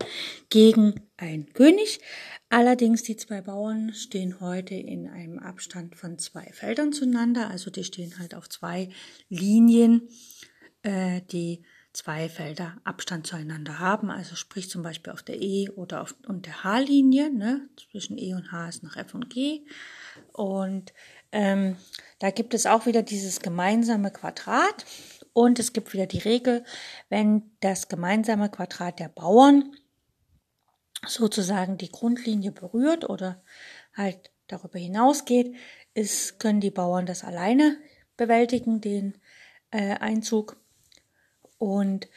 gegen 0.49 0.95
einen 1.15 1.53
König. 1.53 2.01
Allerdings 2.49 3.03
die 3.03 3.15
zwei 3.15 3.39
Bauern 3.39 3.93
stehen 3.93 4.41
heute 4.41 4.75
in 4.75 5.07
einem 5.07 5.39
Abstand 5.39 5.95
von 5.95 6.19
zwei 6.19 6.51
Feldern 6.51 6.91
zueinander, 6.91 7.49
also 7.49 7.71
die 7.71 7.85
stehen 7.85 8.19
halt 8.19 8.35
auf 8.35 8.49
zwei 8.49 8.89
Linien, 9.29 10.09
äh, 10.81 11.21
die 11.31 11.63
zwei 11.93 12.27
Felder 12.27 12.77
Abstand 12.83 13.27
zueinander 13.27 13.79
haben, 13.79 14.09
also 14.09 14.35
sprich 14.35 14.69
zum 14.69 14.81
Beispiel 14.81 15.13
auf 15.13 15.21
der 15.21 15.41
E 15.41 15.69
oder 15.69 16.01
auf 16.01 16.15
und 16.27 16.47
der 16.47 16.63
H-Linie, 16.63 17.31
ne? 17.31 17.69
zwischen 17.91 18.17
E 18.17 18.33
und 18.33 18.51
H 18.51 18.69
ist 18.69 18.83
noch 18.83 18.95
F 18.95 19.13
und 19.13 19.29
G. 19.29 19.61
Und 20.33 20.93
ähm, 21.31 21.77
da 22.19 22.31
gibt 22.31 22.55
es 22.55 22.65
auch 22.65 22.87
wieder 22.87 23.03
dieses 23.03 23.39
gemeinsame 23.39 24.11
Quadrat 24.11 24.85
und 25.33 25.59
es 25.59 25.71
gibt 25.71 25.93
wieder 25.93 26.07
die 26.07 26.19
Regel, 26.19 26.63
wenn 27.09 27.51
das 27.59 27.87
gemeinsame 27.87 28.49
Quadrat 28.49 28.99
der 28.99 29.09
Bauern 29.09 29.75
sozusagen 31.05 31.77
die 31.77 31.91
Grundlinie 31.91 32.51
berührt 32.51 33.07
oder 33.09 33.43
halt 33.95 34.31
darüber 34.47 34.79
hinausgeht, 34.79 35.55
ist, 35.93 36.39
können 36.39 36.59
die 36.59 36.71
Bauern 36.71 37.05
das 37.05 37.23
alleine 37.23 37.77
bewältigen, 38.17 38.81
den 38.81 39.17
äh, 39.71 39.95
Einzug. 39.95 40.57
Und 41.63 42.09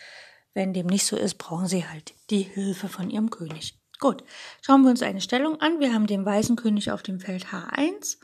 wenn 0.55 0.75
dem 0.75 0.89
nicht 0.89 1.07
so 1.07 1.17
ist, 1.17 1.39
brauchen 1.39 1.69
sie 1.69 1.87
halt 1.87 2.15
die 2.31 2.43
Hilfe 2.43 2.89
von 2.89 3.11
ihrem 3.11 3.31
König. 3.31 3.79
Gut, 4.01 4.25
schauen 4.61 4.83
wir 4.83 4.91
uns 4.91 5.03
eine 5.03 5.21
Stellung 5.21 5.61
an. 5.61 5.79
Wir 5.79 5.95
haben 5.95 6.09
den 6.09 6.25
weißen 6.25 6.57
König 6.57 6.91
auf 6.91 7.05
dem 7.05 7.21
Feld 7.21 7.47
H1 7.47 8.19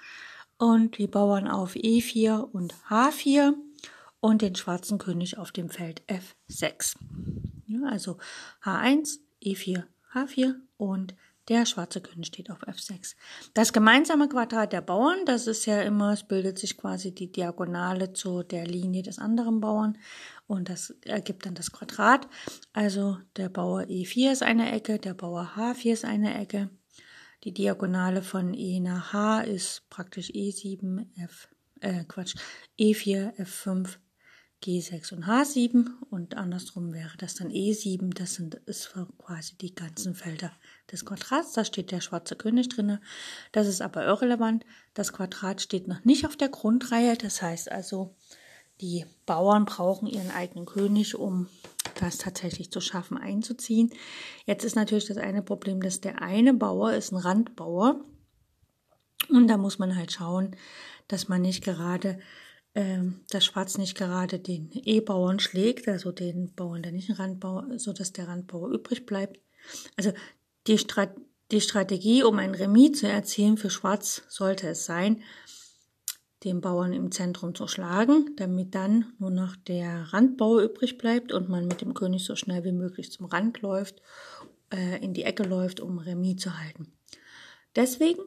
und 0.59 0.99
die 0.99 1.07
Bauern 1.07 1.47
auf 1.47 1.77
E4 1.77 2.41
und 2.41 2.75
H4 2.91 3.53
und 4.19 4.43
den 4.43 4.57
schwarzen 4.57 4.99
König 4.99 5.39
auf 5.39 5.53
dem 5.53 5.71
Feld 5.71 6.03
F6. 6.09 6.97
Ja, 7.69 7.89
also 7.89 8.19
H1, 8.65 9.21
E4, 9.45 9.85
H4 10.13 10.57
und 10.77 11.15
der 11.49 11.67
schwarze 11.67 12.01
König 12.01 12.29
steht 12.29 12.51
auf 12.51 12.63
F6. 12.63 13.17
Das 13.55 13.73
gemeinsame 13.73 14.29
Quadrat 14.29 14.73
der 14.73 14.81
Bauern, 14.81 15.25
das 15.27 15.47
ist 15.47 15.67
ja 15.67 15.83
immer, 15.83 16.13
es 16.13 16.23
bildet 16.23 16.59
sich 16.59 16.77
quasi 16.77 17.13
die 17.15 17.33
Diagonale 17.33 18.13
zu 18.13 18.43
der 18.43 18.67
Linie 18.67 19.03
des 19.03 19.19
anderen 19.19 19.61
Bauern 19.61 19.99
und 20.47 20.69
das 20.69 20.91
ergibt 21.05 21.47
dann 21.47 21.55
das 21.55 21.73
Quadrat. 21.73 22.29
Also 22.73 23.19
der 23.37 23.49
Bauer 23.49 23.83
E4 23.83 24.33
ist 24.33 24.43
eine 24.43 24.71
Ecke, 24.73 24.99
der 24.99 25.15
Bauer 25.15 25.53
H4 25.57 25.93
ist 25.93 26.05
eine 26.05 26.39
Ecke. 26.39 26.71
Die 27.45 27.53
Diagonale 27.53 28.23
von 28.23 28.55
E 28.55 28.79
nach 28.79 29.13
H 29.13 29.41
ist 29.41 29.89
praktisch 29.91 30.31
E7, 30.31 31.07
F, 31.17 31.49
äh, 31.81 32.05
Quatsch, 32.05 32.37
E4, 32.79 33.35
F5, 33.37 33.99
G6 34.63 35.13
und 35.13 35.25
H7 35.25 35.89
und 36.11 36.37
andersrum 36.37 36.93
wäre 36.93 37.17
das 37.19 37.35
dann 37.35 37.49
E7. 37.49 38.15
Das 38.15 38.35
sind 38.35 38.55
ist 38.67 38.95
quasi 39.19 39.57
die 39.57 39.75
ganzen 39.75 40.15
Felder 40.15 40.53
des 40.91 41.05
Quadrats. 41.05 41.53
Da 41.53 41.65
steht 41.65 41.91
der 41.91 42.01
schwarze 42.01 42.37
König 42.37 42.69
drinne. 42.69 43.01
Das 43.53 43.67
ist 43.67 43.83
aber 43.83 44.05
irrelevant. 44.05 44.65
Das 44.95 45.13
Quadrat 45.13 45.61
steht 45.61 45.89
noch 45.89 46.05
nicht 46.05 46.27
auf 46.27 46.37
der 46.37 46.49
Grundreihe. 46.49 47.17
Das 47.17 47.43
heißt 47.43 47.71
also, 47.71 48.15
die 48.81 49.05
Bauern 49.27 49.65
brauchen 49.65 50.09
ihren 50.09 50.31
eigenen 50.31 50.67
König, 50.67 51.15
um 51.15 51.49
das 52.01 52.19
tatsächlich 52.19 52.73
zu 52.73 52.81
schaffen, 52.81 53.17
einzuziehen. 53.17 53.91
Jetzt 54.45 54.65
ist 54.65 54.77
natürlich 54.77 55.07
das 55.07 55.19
eine 55.19 55.43
Problem, 55.43 55.81
dass 55.81 56.01
der 56.01 56.21
eine 56.21 56.55
Bauer 56.55 56.93
ist 56.93 57.13
ein 57.13 57.19
Randbauer. 57.19 58.05
Und 59.29 59.49
da 59.49 59.57
muss 59.57 59.79
man 59.79 59.97
halt 59.97 60.13
schauen, 60.13 60.57
dass 61.07 61.29
man 61.29 61.43
nicht 61.43 61.63
gerade 61.63 62.19
ähm, 62.75 63.21
das 63.31 63.45
Schwarz 63.45 63.79
nicht 63.79 63.97
gerade 63.97 64.39
den 64.39 64.71
E-Bauern 64.73 65.39
schlägt, 65.39 65.87
also 65.89 66.11
den 66.11 66.53
Bauern, 66.55 66.83
der 66.83 66.93
nicht 66.93 67.11
ein 67.11 67.17
Randbauer, 67.17 67.79
so 67.79 67.93
dass 67.93 68.13
der 68.13 68.29
Randbauer 68.29 68.71
übrig 68.71 69.07
bleibt. 69.07 69.39
Also 69.97 70.13
die, 70.67 70.79
Strat 70.79 71.15
die 71.51 71.61
Strategie, 71.61 72.23
um 72.23 72.39
ein 72.39 72.55
Remis 72.55 73.01
zu 73.01 73.09
erzielen 73.09 73.57
für 73.57 73.71
Schwarz, 73.71 74.23
sollte 74.29 74.69
es 74.69 74.85
sein, 74.87 75.23
den 76.45 76.61
Bauern 76.61 76.93
im 76.93 77.13
Zentrum 77.13 77.55
zu 77.55 77.69
schlagen, 77.69 78.35
damit 78.37 78.75
dann 78.75 79.13
nur 79.19 79.31
noch 79.31 79.55
der 79.55 80.13
Randbauer 80.13 80.63
übrig 80.63 80.99
bleibt 80.99 81.33
und 81.33 81.49
man 81.49 81.69
mit 81.69 81.81
dem 81.81 81.95
König 81.95 82.25
so 82.25 82.35
schnell 82.35 82.65
wie 82.65 82.73
möglich 82.73 83.13
zum 83.13 83.27
Rand 83.27 83.61
läuft, 83.61 84.03
äh, 84.73 85.03
in 85.05 85.15
die 85.15 85.23
Ecke 85.23 85.45
läuft, 85.45 85.81
um 85.81 85.99
Remis 85.99 86.43
zu 86.43 86.59
halten. 86.59 86.93
Deswegen 87.77 88.23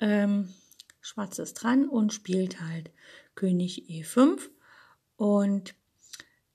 ähm, 0.00 0.48
Schwarz 1.00 1.38
ist 1.38 1.54
dran 1.54 1.88
und 1.88 2.12
spielt 2.12 2.60
halt 2.60 2.90
König 3.34 3.88
E5 3.88 4.40
und 5.16 5.74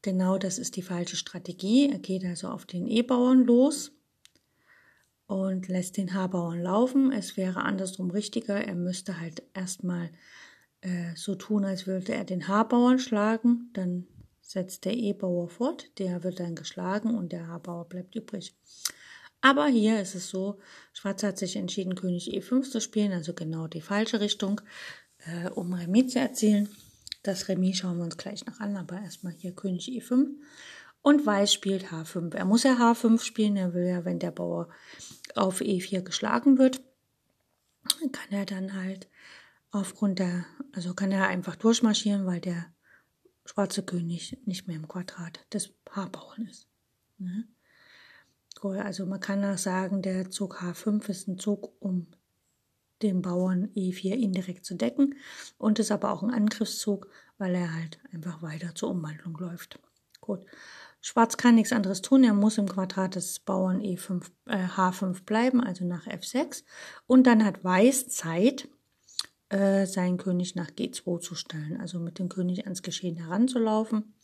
genau 0.01 0.37
das 0.37 0.57
ist 0.57 0.75
die 0.75 0.81
falsche 0.81 1.15
Strategie. 1.15 1.89
Er 1.89 1.99
geht 1.99 2.25
also 2.25 2.49
auf 2.49 2.65
den 2.65 2.87
E-Bauern 2.87 3.45
los 3.45 3.91
und 5.27 5.67
lässt 5.67 5.97
den 5.97 6.13
H-Bauern 6.13 6.61
laufen. 6.61 7.11
Es 7.11 7.37
wäre 7.37 7.63
andersrum 7.63 8.09
richtiger. 8.09 8.55
Er 8.55 8.75
müsste 8.75 9.19
halt 9.19 9.43
erstmal 9.53 10.09
äh, 10.81 11.15
so 11.15 11.35
tun, 11.35 11.65
als 11.65 11.85
würde 11.85 12.13
er 12.13 12.23
den 12.23 12.47
H-Bauern 12.47 12.97
schlagen. 12.97 13.69
Dann 13.73 14.07
setzt 14.41 14.85
der 14.85 14.95
E-Bauer 14.95 15.49
fort. 15.49 15.91
Der 15.99 16.23
wird 16.23 16.39
dann 16.39 16.55
geschlagen 16.55 17.15
und 17.15 17.33
der 17.33 17.47
H-Bauer 17.47 17.89
bleibt 17.89 18.15
übrig. 18.15 18.55
Aber 19.41 19.67
hier 19.67 20.01
ist 20.01 20.15
es 20.15 20.29
so, 20.29 20.59
Schwarz 20.93 21.21
hat 21.23 21.37
sich 21.37 21.57
entschieden, 21.57 21.95
König 21.95 22.33
E5 22.33 22.71
zu 22.71 22.81
spielen, 22.81 23.11
also 23.11 23.33
genau 23.33 23.67
die 23.67 23.81
falsche 23.81 24.19
Richtung, 24.19 24.61
äh, 25.19 25.49
um 25.49 25.73
Remis 25.73 26.13
zu 26.13 26.19
erzielen. 26.19 26.69
Das 27.21 27.47
Remis 27.47 27.77
schauen 27.77 27.97
wir 27.97 28.05
uns 28.05 28.17
gleich 28.17 28.45
noch 28.45 28.59
an, 28.59 28.77
aber 28.77 28.99
erstmal 28.99 29.33
hier 29.33 29.51
König 29.51 29.89
E5. 29.89 30.27
Und 31.07 31.25
Weiß 31.25 31.53
spielt 31.53 31.85
H5. 31.85 32.35
Er 32.35 32.43
muss 32.43 32.63
ja 32.63 32.73
H5 32.73 33.21
spielen, 33.21 33.55
er 33.55 33.73
will 33.73 33.87
ja, 33.87 34.03
wenn 34.03 34.19
der 34.19 34.31
Bauer 34.31 34.67
auf 35.35 35.61
E4 35.61 36.01
geschlagen 36.01 36.57
wird, 36.57 36.81
kann 38.11 38.29
er 38.31 38.45
dann 38.45 38.73
halt 38.73 39.07
aufgrund 39.71 40.19
der, 40.19 40.45
also 40.73 40.93
kann 40.93 41.13
er 41.13 41.29
einfach 41.29 41.55
durchmarschieren, 41.55 42.25
weil 42.25 42.41
der 42.41 42.65
schwarze 43.45 43.83
König 43.83 44.37
nicht 44.43 44.67
mehr 44.67 44.75
im 44.75 44.89
Quadrat 44.89 45.39
des 45.53 45.73
H-Bauern 45.89 46.45
ist. 46.45 46.67
Ne? 47.19 47.47
Also 48.61 49.05
man 49.05 49.21
kann 49.21 49.45
auch 49.45 49.57
sagen, 49.57 50.01
der 50.01 50.29
Zug 50.29 50.61
H5 50.61 51.07
ist 51.07 51.29
ein 51.29 51.39
Zug, 51.39 51.71
um 51.79 52.07
den 53.01 53.21
Bauern 53.21 53.69
E4 53.77 54.11
indirekt 54.11 54.65
zu 54.65 54.75
decken 54.75 55.15
und 55.57 55.79
ist 55.79 55.93
aber 55.93 56.11
auch 56.11 56.21
ein 56.21 56.33
Angriffszug, 56.33 57.09
weil 57.37 57.55
er 57.55 57.73
halt 57.73 57.97
einfach 58.11 58.41
weiter 58.41 58.75
zur 58.75 58.89
Umwandlung 58.89 59.37
läuft. 59.37 59.79
Gut. 60.19 60.45
Schwarz 61.09 61.37
kann 61.37 61.55
nichts 61.55 61.71
anderes 61.71 62.01
tun, 62.01 62.25
er 62.25 62.33
muss 62.33 62.57
im 62.57 62.67
Quadrat 62.67 63.15
des 63.15 63.39
Bauern 63.39 63.79
E5, 63.79 64.25
äh, 64.45 64.67
H5 64.67 65.23
bleiben, 65.23 65.63
also 65.63 65.85
nach 65.85 66.05
F6. 66.05 66.65
Und 67.05 67.27
dann 67.27 67.45
hat 67.45 67.63
Weiß 67.63 68.09
Zeit, 68.09 68.67
äh, 69.47 69.85
seinen 69.85 70.17
König 70.17 70.55
nach 70.55 70.69
G2 70.69 71.21
zu 71.21 71.33
stellen, 71.33 71.79
also 71.79 72.01
mit 72.01 72.19
dem 72.19 72.27
König 72.27 72.65
ans 72.65 72.81
Geschehen 72.81 73.15
heranzulaufen. 73.15 74.15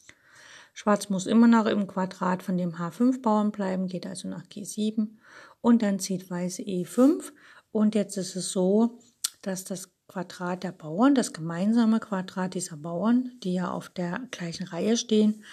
Schwarz 0.73 1.07
muss 1.07 1.25
immer 1.25 1.47
noch 1.47 1.67
im 1.67 1.87
Quadrat 1.87 2.43
von 2.43 2.57
dem 2.57 2.75
H5-Bauern 2.75 3.53
bleiben, 3.53 3.87
geht 3.87 4.05
also 4.05 4.27
nach 4.27 4.43
G7 4.43 5.07
und 5.61 5.83
dann 5.83 5.99
zieht 5.99 6.29
Weiß 6.29 6.59
E5 6.59 7.31
und 7.71 7.95
jetzt 7.95 8.17
ist 8.17 8.35
es 8.35 8.51
so, 8.51 8.99
dass 9.41 9.63
das 9.63 9.93
Quadrat 10.07 10.63
der 10.63 10.73
Bauern, 10.73 11.15
das 11.15 11.31
gemeinsame 11.31 12.01
Quadrat 12.01 12.55
dieser 12.55 12.75
Bauern, 12.75 13.31
die 13.41 13.53
ja 13.53 13.71
auf 13.71 13.87
der 13.87 14.27
gleichen 14.31 14.67
Reihe 14.67 14.97
stehen, 14.97 15.45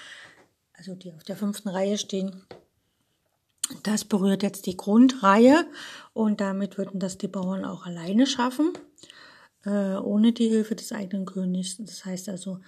also 0.81 0.95
die 0.95 1.13
auf 1.13 1.23
der 1.23 1.37
fünften 1.37 1.69
Reihe 1.69 1.99
stehen, 1.99 2.43
das 3.83 4.05
berührt 4.05 4.43
jetzt 4.43 4.67
die 4.67 4.77
Grundreihe 4.77 5.67
und 6.13 6.41
damit 6.41 6.79
würden 6.79 6.99
das 6.99 7.19
die 7.19 7.29
Bauern 7.29 7.65
auch 7.65 7.87
alleine 7.87 8.27
schaffen, 8.27 8.73
äh, 9.65 9.95
ohne 9.97 10.33
die 10.33 10.49
Hilfe 10.49 10.75
des 10.75 10.91
eigenen 10.93 11.27
Königs. 11.27 11.77
Das 11.77 12.05
heißt 12.05 12.29
also 12.29 12.61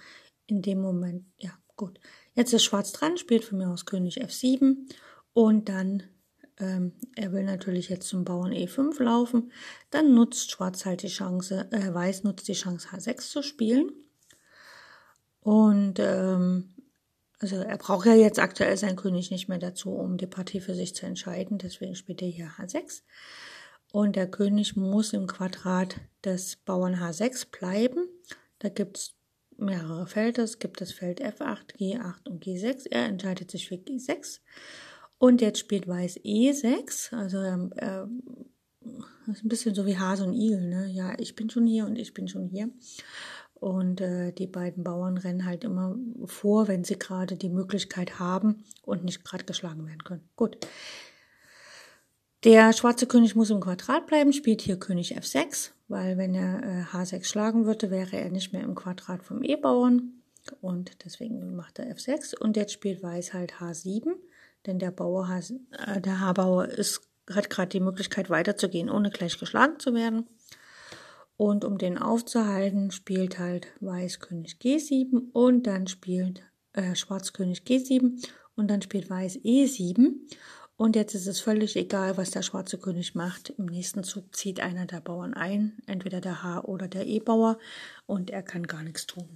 in 0.47 0.61
dem 0.61 0.79
Moment, 0.79 1.25
ja 1.39 1.51
gut, 1.75 1.99
Jetzt 2.35 2.53
ist 2.53 2.63
Schwarz 2.63 2.91
dran, 2.91 3.17
spielt 3.17 3.45
von 3.45 3.59
mir 3.59 3.69
aus 3.69 3.85
König 3.85 4.23
F7 4.23 4.75
und 5.33 5.69
dann, 5.69 6.03
ähm, 6.57 6.93
er 7.15 7.31
will 7.31 7.43
natürlich 7.43 7.89
jetzt 7.89 8.07
zum 8.07 8.25
Bauern 8.25 8.51
E5 8.51 9.01
laufen, 9.01 9.51
dann 9.91 10.13
nutzt 10.15 10.51
Schwarz 10.51 10.85
halt 10.85 11.03
die 11.03 11.09
Chance, 11.09 11.67
äh, 11.71 11.93
Weiß 11.93 12.23
nutzt 12.23 12.47
die 12.47 12.53
Chance 12.53 12.87
H6 12.89 13.29
zu 13.29 13.43
spielen. 13.43 13.91
Und 15.41 15.99
ähm, 15.99 16.72
also 17.43 17.57
er 17.57 17.77
braucht 17.77 18.05
ja 18.05 18.13
jetzt 18.13 18.39
aktuell 18.39 18.77
seinen 18.77 18.95
König 18.95 19.29
nicht 19.29 19.49
mehr 19.49 19.57
dazu, 19.57 19.89
um 19.89 20.15
die 20.15 20.27
Partie 20.27 20.61
für 20.61 20.75
sich 20.75 20.95
zu 20.95 21.05
entscheiden, 21.05 21.57
deswegen 21.57 21.93
spielt 21.93 22.21
er 22.21 22.29
hier 22.29 22.51
H6. 22.57 23.01
Und 23.91 24.15
der 24.15 24.31
König 24.31 24.77
muss 24.77 25.11
im 25.11 25.27
Quadrat 25.27 25.97
des 26.23 26.55
Bauern 26.55 26.95
H6 26.95 27.47
bleiben. 27.51 28.07
Da 28.59 28.69
gibt 28.69 28.97
es 28.97 29.13
mehrere 29.57 30.07
Felder. 30.07 30.43
Es 30.43 30.57
gibt 30.57 30.79
das 30.79 30.93
Feld 30.93 31.21
F8, 31.21 31.75
G8 31.77 32.29
und 32.29 32.45
G6. 32.45 32.87
Er 32.89 33.07
entscheidet 33.07 33.51
sich 33.51 33.67
für 33.67 33.75
G6. 33.75 34.39
Und 35.17 35.41
jetzt 35.41 35.59
spielt 35.59 35.85
Weiß 35.85 36.21
E6. 36.21 37.13
Also 37.13 37.39
äh, 37.39 38.07
das 39.27 39.37
ist 39.37 39.43
ein 39.43 39.49
bisschen 39.49 39.75
so 39.75 39.85
wie 39.85 39.97
Hase 39.97 40.23
und 40.23 40.33
Igel. 40.33 40.61
Ne? 40.61 40.87
Ja, 40.87 41.13
ich 41.19 41.35
bin 41.35 41.49
schon 41.49 41.67
hier 41.67 41.85
und 41.85 41.97
ich 41.97 42.13
bin 42.13 42.29
schon 42.29 42.47
hier. 42.47 42.69
Und 43.63 44.01
äh, 44.01 44.33
die 44.33 44.47
beiden 44.47 44.83
Bauern 44.83 45.17
rennen 45.17 45.45
halt 45.45 45.63
immer 45.63 45.95
vor, 46.25 46.67
wenn 46.67 46.83
sie 46.83 46.99
gerade 46.99 47.37
die 47.37 47.47
Möglichkeit 47.47 48.19
haben 48.19 48.65
und 48.81 49.05
nicht 49.05 49.23
gerade 49.23 49.45
geschlagen 49.45 49.87
werden 49.87 50.03
können. 50.03 50.27
Gut. 50.35 50.57
Der 52.43 52.73
schwarze 52.73 53.07
König 53.07 53.37
muss 53.37 53.51
im 53.51 53.61
Quadrat 53.61 54.05
bleiben, 54.05 54.33
spielt 54.33 54.59
hier 54.59 54.77
König 54.77 55.17
F6, 55.17 55.69
weil 55.87 56.17
wenn 56.17 56.35
er 56.35 56.61
äh, 56.61 56.83
H6 56.93 57.23
schlagen 57.23 57.65
würde, 57.65 57.89
wäre 57.89 58.17
er 58.17 58.31
nicht 58.31 58.51
mehr 58.51 58.63
im 58.63 58.75
Quadrat 58.75 59.23
vom 59.23 59.43
E-Bauern 59.43 60.11
und 60.59 61.05
deswegen 61.05 61.55
macht 61.55 61.79
er 61.79 61.89
F6 61.95 62.37
und 62.37 62.57
jetzt 62.57 62.73
spielt 62.73 63.01
Weiß 63.01 63.33
halt 63.33 63.53
H7, 63.61 64.09
denn 64.65 64.77
der 64.77 64.91
Bauer, 64.91 65.29
äh, 65.87 66.01
der 66.01 66.19
H-Bauer 66.19 66.65
ist, 66.65 66.99
hat 67.33 67.49
gerade 67.49 67.69
die 67.69 67.79
Möglichkeit 67.79 68.29
weiterzugehen, 68.29 68.89
ohne 68.89 69.09
gleich 69.09 69.39
geschlagen 69.39 69.79
zu 69.79 69.93
werden. 69.93 70.27
Und 71.43 71.65
um 71.65 71.77
den 71.77 71.97
aufzuhalten, 71.97 72.89
spielt 72.91 73.37
halt 73.37 73.67
Weiß 73.81 74.21
König 74.21 74.59
G7 74.61 75.29
und 75.33 75.67
dann 75.67 75.87
spielt 75.87 76.41
äh, 76.71 76.95
Schwarz 76.95 77.33
König 77.33 77.63
G7 77.67 78.25
und 78.55 78.69
dann 78.69 78.81
spielt 78.81 79.09
Weiß 79.09 79.39
E7 79.39 80.21
und 80.77 80.95
jetzt 80.95 81.15
ist 81.15 81.27
es 81.27 81.41
völlig 81.41 81.75
egal, 81.75 82.15
was 82.15 82.31
der 82.31 82.43
schwarze 82.43 82.77
König 82.77 83.13
macht. 83.13 83.49
Im 83.57 83.65
nächsten 83.65 84.05
Zug 84.05 84.33
zieht 84.33 84.61
einer 84.61 84.85
der 84.85 85.01
Bauern 85.01 85.33
ein, 85.33 85.77
entweder 85.85 86.21
der 86.21 86.43
H- 86.43 86.61
oder 86.61 86.87
der 86.87 87.07
E-Bauer, 87.07 87.59
und 88.05 88.29
er 88.29 88.41
kann 88.41 88.65
gar 88.65 88.81
nichts 88.81 89.05
tun. 89.05 89.27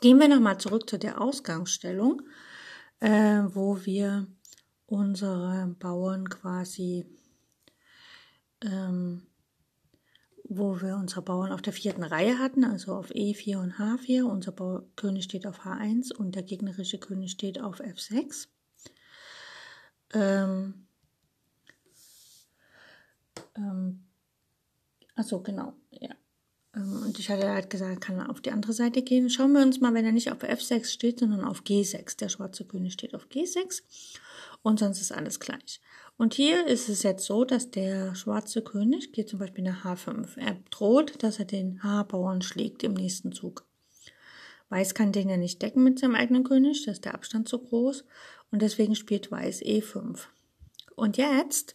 Gehen 0.00 0.18
wir 0.18 0.28
nochmal 0.28 0.56
zurück 0.56 0.88
zu 0.88 0.98
der 0.98 1.20
Ausgangsstellung, 1.20 2.22
äh, 3.00 3.42
wo 3.48 3.84
wir 3.84 4.26
unsere 4.86 5.76
Bauern 5.78 6.30
quasi, 6.30 7.04
ähm, 8.64 9.26
wo 10.52 10.80
wir 10.80 10.96
unsere 10.96 11.22
Bauern 11.22 11.52
auf 11.52 11.62
der 11.62 11.72
vierten 11.72 12.02
Reihe 12.02 12.40
hatten, 12.40 12.64
also 12.64 12.92
auf 12.96 13.12
E4 13.12 13.58
und 13.58 13.74
H4. 13.74 14.24
Unser 14.24 14.50
Bau 14.50 14.82
König 14.96 15.24
steht 15.24 15.46
auf 15.46 15.60
H1 15.60 16.12
und 16.12 16.34
der 16.34 16.42
gegnerische 16.42 16.98
König 16.98 17.30
steht 17.30 17.60
auf 17.60 17.80
F6. 17.80 18.48
Ähm, 20.12 20.86
ähm, 23.56 24.04
achso, 25.14 25.40
genau, 25.40 25.74
ja. 25.92 26.10
Ähm, 26.74 27.04
und 27.04 27.16
ich 27.20 27.30
hatte 27.30 27.48
halt 27.48 27.70
gesagt, 27.70 27.92
er 27.92 28.00
kann 28.00 28.26
auf 28.26 28.40
die 28.40 28.50
andere 28.50 28.72
Seite 28.72 29.02
gehen. 29.02 29.30
Schauen 29.30 29.52
wir 29.52 29.62
uns 29.62 29.80
mal, 29.80 29.94
wenn 29.94 30.04
er 30.04 30.10
nicht 30.10 30.32
auf 30.32 30.42
F6 30.42 30.86
steht, 30.86 31.20
sondern 31.20 31.44
auf 31.44 31.62
G6. 31.62 32.16
Der 32.16 32.28
schwarze 32.28 32.64
König 32.64 32.94
steht 32.94 33.14
auf 33.14 33.28
G6 33.28 33.82
und 34.62 34.80
sonst 34.80 35.00
ist 35.00 35.12
alles 35.12 35.38
gleich. 35.38 35.80
Und 36.20 36.34
hier 36.34 36.66
ist 36.66 36.90
es 36.90 37.02
jetzt 37.02 37.24
so, 37.24 37.46
dass 37.46 37.70
der 37.70 38.14
schwarze 38.14 38.60
König 38.60 39.14
geht 39.14 39.30
zum 39.30 39.38
Beispiel 39.38 39.64
nach 39.64 39.86
H5. 39.86 40.36
Er 40.36 40.58
droht, 40.70 41.22
dass 41.22 41.38
er 41.38 41.46
den 41.46 41.82
H-Bauern 41.82 42.42
schlägt 42.42 42.82
im 42.82 42.92
nächsten 42.92 43.32
Zug. 43.32 43.64
Weiß 44.68 44.92
kann 44.92 45.12
den 45.12 45.30
ja 45.30 45.38
nicht 45.38 45.62
decken 45.62 45.82
mit 45.82 45.98
seinem 45.98 46.16
eigenen 46.16 46.44
König, 46.44 46.84
da 46.84 46.92
ist 46.92 47.06
der 47.06 47.14
Abstand 47.14 47.48
zu 47.48 47.58
groß 47.58 48.04
und 48.50 48.60
deswegen 48.60 48.96
spielt 48.96 49.30
Weiß 49.30 49.62
E5. 49.62 50.18
Und 50.94 51.16
jetzt 51.16 51.74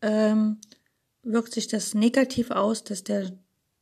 ähm, 0.00 0.62
wirkt 1.22 1.52
sich 1.52 1.68
das 1.68 1.92
negativ 1.92 2.52
aus, 2.52 2.84
dass 2.84 3.04
der, 3.04 3.32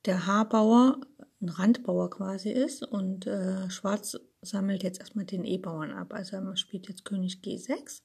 der 0.04 0.26
H-Bauer 0.26 1.00
ein 1.40 1.48
Randbauer 1.48 2.10
quasi 2.10 2.50
ist 2.50 2.82
und 2.82 3.28
äh, 3.28 3.70
Schwarz 3.70 4.18
sammelt 4.40 4.82
jetzt 4.82 4.98
erstmal 4.98 5.26
den 5.26 5.44
E-Bauern 5.44 5.92
ab. 5.92 6.12
Also 6.12 6.40
man 6.40 6.56
spielt 6.56 6.88
jetzt 6.88 7.04
König 7.04 7.38
G6. 7.44 8.00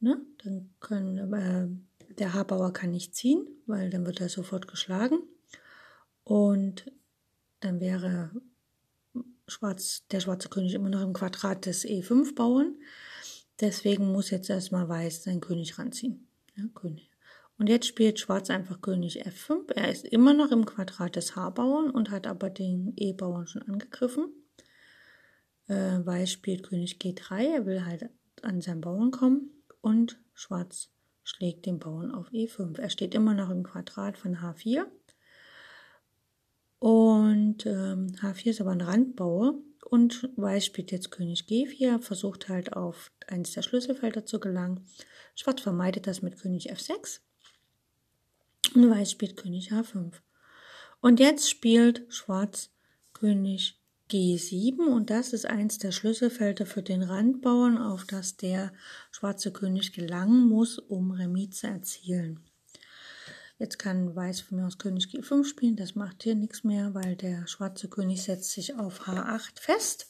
Ne? 0.00 0.20
Dann 0.42 0.70
können, 0.80 1.32
äh, 1.32 2.14
der 2.14 2.34
H-Bauer 2.34 2.72
kann 2.72 2.90
nicht 2.90 3.14
ziehen, 3.14 3.46
weil 3.66 3.90
dann 3.90 4.06
wird 4.06 4.20
er 4.20 4.28
sofort 4.28 4.66
geschlagen. 4.66 5.18
Und 6.24 6.90
dann 7.60 7.80
wäre 7.80 8.30
Schwarz, 9.46 10.06
der 10.10 10.20
schwarze 10.20 10.48
König 10.48 10.74
immer 10.74 10.88
noch 10.88 11.02
im 11.02 11.12
Quadrat 11.12 11.66
des 11.66 11.84
E5-Bauern. 11.84 12.76
Deswegen 13.60 14.10
muss 14.10 14.30
jetzt 14.30 14.48
erstmal 14.48 14.88
Weiß 14.88 15.24
seinen 15.24 15.40
König 15.40 15.78
ranziehen. 15.78 16.28
Ja, 16.56 16.64
König. 16.74 17.10
Und 17.58 17.68
jetzt 17.68 17.86
spielt 17.86 18.18
Schwarz 18.18 18.48
einfach 18.48 18.80
König 18.80 19.26
F5. 19.26 19.72
Er 19.74 19.90
ist 19.90 20.06
immer 20.06 20.32
noch 20.32 20.50
im 20.50 20.64
Quadrat 20.64 21.16
des 21.16 21.36
H-Bauern 21.36 21.90
und 21.90 22.10
hat 22.10 22.26
aber 22.26 22.48
den 22.48 22.94
E-Bauern 22.96 23.46
schon 23.46 23.62
angegriffen. 23.62 24.32
Äh, 25.66 25.98
Weiß 26.04 26.32
spielt 26.32 26.62
König 26.62 26.96
G3. 26.98 27.56
Er 27.56 27.66
will 27.66 27.84
halt 27.84 28.08
an 28.40 28.62
seinen 28.62 28.80
Bauern 28.80 29.10
kommen. 29.10 29.59
Und 29.80 30.18
Schwarz 30.34 30.90
schlägt 31.22 31.66
den 31.66 31.78
Bauern 31.78 32.12
auf 32.12 32.30
E5. 32.30 32.78
Er 32.78 32.90
steht 32.90 33.14
immer 33.14 33.34
noch 33.34 33.50
im 33.50 33.62
Quadrat 33.62 34.18
von 34.18 34.38
H4. 34.38 34.86
Und 36.78 37.66
ähm, 37.66 38.08
H4 38.20 38.50
ist 38.50 38.60
aber 38.60 38.70
ein 38.70 38.80
Randbauer. 38.80 39.54
Und 39.84 40.30
Weiß 40.36 40.64
spielt 40.64 40.92
jetzt 40.92 41.10
König 41.10 41.46
G4, 41.48 42.00
versucht 42.00 42.48
halt 42.48 42.74
auf 42.74 43.10
eines 43.26 43.52
der 43.52 43.62
Schlüsselfelder 43.62 44.24
zu 44.24 44.38
gelangen. 44.38 44.86
Schwarz 45.34 45.62
vermeidet 45.62 46.06
das 46.06 46.22
mit 46.22 46.38
König 46.38 46.72
F6. 46.72 47.20
Und 48.74 48.90
Weiß 48.90 49.10
spielt 49.10 49.36
König 49.36 49.72
H5. 49.72 50.12
Und 51.00 51.18
jetzt 51.18 51.50
spielt 51.50 52.04
Schwarz 52.08 52.70
König 53.14 53.79
G7 54.10 54.80
und 54.80 55.10
das 55.10 55.32
ist 55.32 55.46
eins 55.46 55.78
der 55.78 55.92
Schlüsselfelder 55.92 56.66
für 56.66 56.82
den 56.82 57.02
Randbauern, 57.02 57.78
auf 57.78 58.04
das 58.04 58.36
der 58.36 58.72
schwarze 59.12 59.52
König 59.52 59.92
gelangen 59.92 60.48
muss, 60.48 60.78
um 60.78 61.12
Remis 61.12 61.60
zu 61.60 61.68
erzielen. 61.68 62.40
Jetzt 63.58 63.78
kann 63.78 64.16
Weiß 64.16 64.40
von 64.40 64.58
mir 64.58 64.66
aus 64.66 64.78
König 64.78 65.04
G5 65.06 65.44
spielen, 65.44 65.76
das 65.76 65.94
macht 65.94 66.22
hier 66.22 66.34
nichts 66.34 66.64
mehr, 66.64 66.94
weil 66.94 67.14
der 67.14 67.46
schwarze 67.46 67.88
König 67.88 68.22
setzt 68.22 68.50
sich 68.50 68.74
auf 68.74 69.06
H8 69.06 69.60
fest 69.60 70.08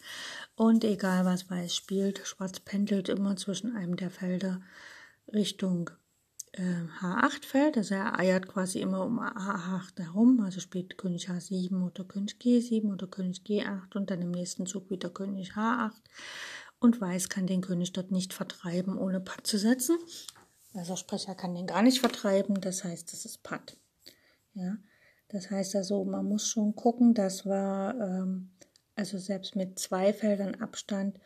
und 0.55 0.85
egal 0.85 1.25
was 1.25 1.51
Weiß 1.51 1.75
spielt, 1.75 2.21
Schwarz 2.25 2.61
pendelt 2.61 3.09
immer 3.09 3.37
zwischen 3.37 3.77
einem 3.77 3.97
der 3.97 4.11
Felder 4.11 4.63
Richtung 5.33 5.91
H8 6.57 7.45
fällt, 7.45 7.77
also 7.77 7.95
er 7.95 8.19
eiert 8.19 8.49
quasi 8.49 8.81
immer 8.81 9.05
um 9.07 9.21
H8 9.21 10.01
herum, 10.01 10.41
also 10.41 10.59
spielt 10.59 10.99
König 10.99 11.29
H7 11.29 11.87
oder 11.87 12.05
König 12.05 12.37
G7 12.41 12.93
oder 12.93 13.07
König 13.07 13.43
G8 13.47 13.97
und 13.97 14.11
dann 14.11 14.21
im 14.21 14.33
nächsten 14.33 14.67
Zug 14.67 14.91
wieder 14.91 15.11
König 15.11 15.53
H8 15.53 15.93
und 16.81 17.01
Weiß 17.01 17.29
kann 17.29 17.47
den 17.47 17.61
König 17.61 17.93
dort 17.93 18.11
nicht 18.11 18.35
vertreiben, 18.35 18.99
ohne 18.99 19.21
Patt 19.21 19.47
zu 19.47 19.59
setzen. 19.59 19.97
Also 20.75 20.97
Sprecher 20.97 21.37
kann 21.37 21.55
den 21.55 21.69
gar 21.69 21.83
nicht 21.83 22.01
vertreiben, 22.01 22.61
das 22.61 22.83
heißt, 22.83 23.13
das 23.13 23.25
ist 23.25 23.45
Patt. 23.45 23.77
Ja, 24.55 24.77
das 25.29 25.51
heißt 25.51 25.77
also, 25.77 26.05
man 26.05 26.25
muss 26.25 26.49
schon 26.49 26.75
gucken, 26.75 27.15
dass 27.15 27.47
wir, 27.47 27.97
ähm, 28.01 28.51
also 28.97 29.19
selbst 29.19 29.55
mit 29.55 29.79
zwei 29.79 30.13
Feldern 30.13 30.57
Abstand 30.57 31.21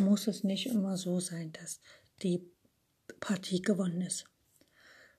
muss 0.00 0.26
es 0.26 0.42
nicht 0.42 0.68
immer 0.68 0.96
so 0.96 1.20
sein, 1.20 1.52
dass 1.52 1.80
die 2.22 2.50
Partie 3.20 3.60
gewonnen 3.60 4.00
ist 4.00 4.24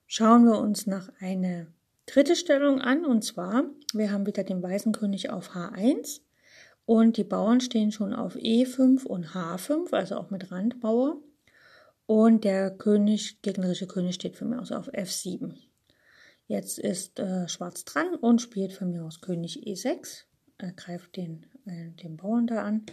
schauen 0.06 0.44
wir 0.44 0.58
uns 0.58 0.86
noch 0.86 1.08
eine 1.20 1.66
dritte 2.06 2.36
Stellung 2.36 2.80
an. 2.80 3.04
Und 3.04 3.22
zwar, 3.24 3.64
wir 3.92 4.12
haben 4.12 4.26
wieder 4.26 4.44
den 4.44 4.62
weißen 4.62 4.92
König 4.92 5.30
auf 5.30 5.54
H1 5.54 6.20
und 6.84 7.16
die 7.16 7.24
Bauern 7.24 7.60
stehen 7.60 7.92
schon 7.92 8.12
auf 8.12 8.36
E5 8.36 9.04
und 9.04 9.28
H5, 9.28 9.92
also 9.92 10.16
auch 10.16 10.30
mit 10.30 10.50
Randbauer. 10.50 11.16
Und 12.06 12.44
der 12.44 12.70
König, 12.70 13.40
gegnerische 13.42 13.86
König 13.86 14.16
steht 14.16 14.36
von 14.36 14.50
mir 14.50 14.60
aus 14.60 14.72
auf 14.72 14.88
F7. 14.92 15.54
Jetzt 16.46 16.78
ist 16.78 17.18
äh, 17.20 17.48
Schwarz 17.48 17.84
dran 17.84 18.14
und 18.16 18.42
spielt 18.42 18.72
von 18.72 18.90
mir 18.90 19.04
aus 19.04 19.20
König 19.20 19.66
E6. 19.66 20.24
Er 20.58 20.72
greift 20.72 21.16
den, 21.16 21.46
äh, 21.64 21.90
den 22.02 22.16
Bauern 22.16 22.46
da 22.46 22.62
an, 22.62 22.84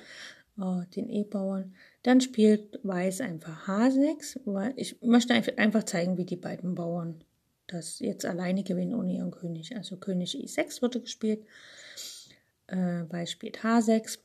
äh, 0.57 0.85
den 0.95 1.09
E-Bauern. 1.09 1.73
Dann 2.03 2.21
spielt 2.21 2.79
Weiß 2.83 3.21
einfach 3.21 3.67
H6, 3.67 4.39
weil 4.45 4.73
ich 4.77 5.01
möchte 5.01 5.33
einfach 5.33 5.83
zeigen, 5.83 6.17
wie 6.17 6.25
die 6.25 6.37
beiden 6.37 6.75
Bauern 6.75 7.23
das 7.67 7.99
jetzt 7.99 8.25
alleine 8.25 8.63
gewinnen 8.63 8.95
ohne 8.95 9.13
ihren 9.13 9.31
König. 9.31 9.75
Also 9.75 9.97
König 9.97 10.35
E6 10.35 10.81
wurde 10.81 11.01
gespielt, 11.01 11.45
äh, 12.67 13.03
Weiß 13.09 13.31
spielt 13.31 13.59
H6, 13.59 14.19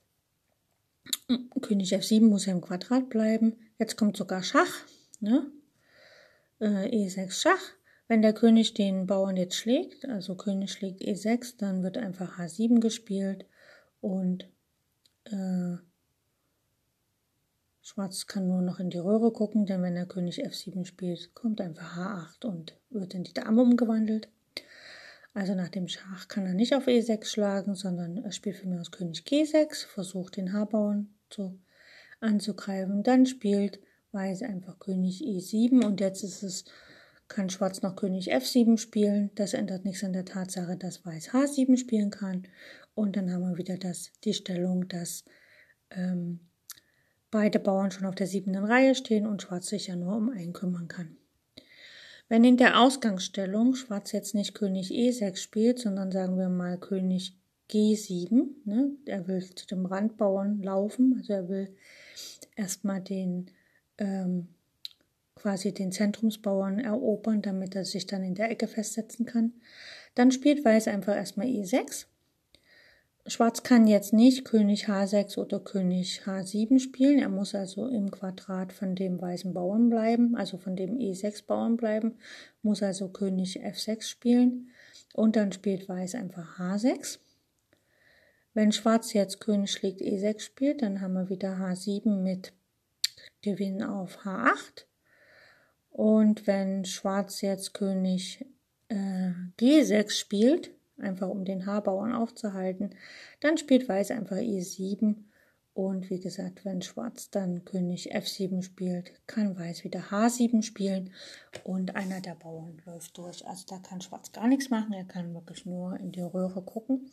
König 1.61 1.95
F7 1.95 2.23
muss 2.23 2.47
ja 2.47 2.53
im 2.53 2.61
Quadrat 2.61 3.09
bleiben. 3.09 3.57
Jetzt 3.79 3.97
kommt 3.97 4.17
sogar 4.17 4.43
Schach, 4.43 4.87
ne? 5.21 5.51
Äh, 6.61 6.89
E6 7.07 7.31
Schach. 7.33 7.73
Wenn 8.07 8.23
der 8.23 8.35
König 8.35 8.75
den 8.75 9.07
Bauern 9.07 9.37
jetzt 9.37 9.57
schlägt, 9.57 10.07
also 10.07 10.37
König 10.37 10.73
schlägt 10.73 11.03
E6, 11.03 11.57
dann 11.57 11.83
wird 11.83 11.97
einfach 11.97 12.39
H7 12.39 12.81
gespielt 12.81 13.47
und 14.01 14.47
äh, 15.25 15.77
Schwarz 17.87 18.27
kann 18.27 18.49
nur 18.49 18.63
noch 18.63 18.81
in 18.81 18.89
die 18.89 18.97
Röhre 18.97 19.31
gucken, 19.31 19.67
denn 19.67 19.83
wenn 19.83 19.95
der 19.95 20.07
König 20.07 20.43
F7 20.43 20.87
spielt, 20.87 21.35
kommt 21.35 21.61
einfach 21.61 21.99
H8 21.99 22.47
und 22.47 22.81
wird 22.89 23.13
in 23.13 23.25
die 23.25 23.35
Dame 23.35 23.61
umgewandelt. 23.61 24.31
Also 25.35 25.55
nach 25.55 25.69
dem 25.69 25.87
Schach 25.87 26.29
kann 26.29 26.47
er 26.47 26.55
nicht 26.55 26.75
auf 26.75 26.87
E6 26.87 27.27
schlagen, 27.27 27.75
sondern 27.75 28.17
er 28.17 28.33
spielt 28.33 28.57
für 28.57 28.69
mich 28.69 28.81
aus 28.81 28.91
König 28.91 29.25
G6, 29.27 29.85
versucht 29.87 30.39
den 30.39 30.55
H-Bauern 30.55 31.15
zu, 31.29 31.61
anzugreifen. 32.21 33.03
Dann 33.03 33.27
spielt 33.27 33.81
Weiß 34.13 34.43
einfach 34.43 34.79
König 34.79 35.23
E7 35.23 35.85
und 35.85 36.01
jetzt 36.01 36.25
ist 36.25 36.43
es, 36.43 36.65
kann 37.29 37.51
Schwarz 37.51 37.83
noch 37.83 37.97
König 37.97 38.35
F7 38.35 38.79
spielen. 38.79 39.31
Das 39.35 39.53
ändert 39.53 39.85
nichts 39.85 40.05
an 40.05 40.15
der 40.15 40.25
Tatsache, 40.25 40.79
dass 40.79 41.05
Weiß 41.05 41.33
H7 41.33 41.77
spielen 41.77 42.11
kann. 42.11 42.47
Und 42.95 43.17
dann 43.17 43.31
haben 43.31 43.43
wir 43.43 43.59
wieder 43.59 43.77
das, 43.77 44.11
die 44.25 44.33
Stellung, 44.33 44.89
dass 44.89 45.27
ähm, 45.91 46.41
beide 47.35 47.59
Bauern 47.59 47.91
schon 47.91 48.07
auf 48.07 48.15
der 48.15 48.29
siebten 48.29 48.55
Reihe 48.55 48.95
stehen 48.95 49.27
und 49.27 49.43
Schwarz 49.43 49.67
sich 49.67 49.89
ja 49.89 49.97
nur 49.97 50.15
um 50.15 50.31
einen 50.31 50.53
kümmern 50.53 50.87
kann. 50.87 51.17
Wenn 52.29 52.45
in 52.45 52.57
der 52.57 52.81
Ausgangsstellung 52.81 53.75
Schwarz 53.75 54.13
jetzt 54.13 54.37
nicht 54.37 54.55
König 54.55 54.93
E6 54.93 55.39
spielt, 55.39 55.81
sondern 55.81 56.13
sagen 56.13 56.39
wir 56.39 56.49
mal 56.49 56.79
König 56.79 57.37
G7, 57.73 58.47
ne, 58.65 58.93
er 59.07 59.27
will 59.27 59.45
zu 59.53 59.67
dem 59.67 59.85
Randbauern 59.85 60.63
laufen, 60.63 61.17
also 61.19 61.33
er 61.33 61.49
will 61.49 61.75
erstmal 62.55 63.01
den 63.01 63.51
ähm, 63.99 64.47
quasi 65.35 65.75
den 65.75 65.91
Zentrumsbauern 65.91 66.79
erobern, 66.79 67.43
damit 67.43 67.75
er 67.75 67.85
sich 67.85 68.07
dann 68.07 68.23
in 68.23 68.37
der 68.37 68.53
Ecke 68.53 68.69
festsetzen 68.69 69.27
kann. 69.27 69.55
Dann 70.15 70.31
spielt 70.31 70.65
Weiß 70.65 70.87
einfach 70.87 71.17
erstmal 71.17 71.49
E6 71.49 72.07
Schwarz 73.27 73.63
kann 73.63 73.87
jetzt 73.87 74.13
nicht 74.13 74.45
König 74.45 74.87
H6 74.87 75.39
oder 75.39 75.59
König 75.59 76.21
H7 76.27 76.79
spielen. 76.79 77.19
Er 77.19 77.31
muss 77.31 77.55
also 77.55 77.89
im 77.89 78.11
Quadrat 78.11 78.71
von 78.71 78.95
dem 78.95 79.19
weißen 79.19 79.55
Bauern 79.55 79.89
bleiben, 79.89 80.37
also 80.37 80.59
von 80.59 80.77
dem 80.77 80.99
E6 80.99 81.47
Bauern 81.47 81.79
bleiben, 81.79 82.19
muss 82.61 82.83
also 82.83 83.09
König 83.09 83.65
F6 83.65 84.03
spielen. 84.03 84.69
Und 85.15 85.37
dann 85.37 85.53
spielt 85.53 85.89
Weiß 85.89 86.15
einfach 86.17 86.59
H6. 86.59 87.19
Wenn 88.53 88.73
Schwarz 88.73 89.15
jetzt 89.15 89.41
König 89.41 89.73
schlägt 89.73 90.03
E6 90.03 90.41
spielt, 90.41 90.83
dann 90.83 91.01
haben 91.01 91.15
wir 91.15 91.31
wieder 91.31 91.57
H7 91.57 92.21
mit 92.21 92.53
Gewinn 93.41 93.83
auf 93.83 94.19
H8. 94.25 94.85
Und 95.89 96.47
wenn 96.47 96.85
Schwarz 96.85 97.41
jetzt 97.41 97.73
König 97.73 98.45
äh, 98.89 99.31
G6 99.59 100.11
spielt, 100.11 100.73
einfach 100.99 101.29
um 101.29 101.45
den 101.45 101.67
Haarbauern 101.67 102.13
aufzuhalten. 102.13 102.91
Dann 103.41 103.59
spielt 103.59 103.89
Weiß 103.89 104.11
einfach 104.11 104.37
E7 104.37 105.17
und 105.75 106.09
wie 106.09 106.21
gesagt, 106.21 106.65
wenn 106.65 106.83
Schwarz 106.83 107.31
dann 107.31 107.65
König 107.65 108.15
F7 108.15 108.63
spielt, 108.63 109.13
kann 109.27 109.59
Weiß 109.59 109.83
wieder 109.83 110.01
H7 110.11 110.63
spielen 110.63 111.11
und 111.65 111.97
einer 111.97 112.21
der 112.21 112.37
Bauern 112.37 112.81
läuft 112.87 113.19
durch. 113.19 113.45
Also 113.47 113.65
da 113.69 113.79
kann 113.79 114.01
Schwarz 114.01 114.31
gar 114.31 114.47
nichts 114.47 114.71
machen, 114.71 114.93
er 114.93 115.05
kann 115.05 115.35
wirklich 115.35 115.67
nur 115.67 115.99
in 115.99 116.13
die 116.13 116.23
Röhre 116.23 116.63
gucken. 116.63 117.11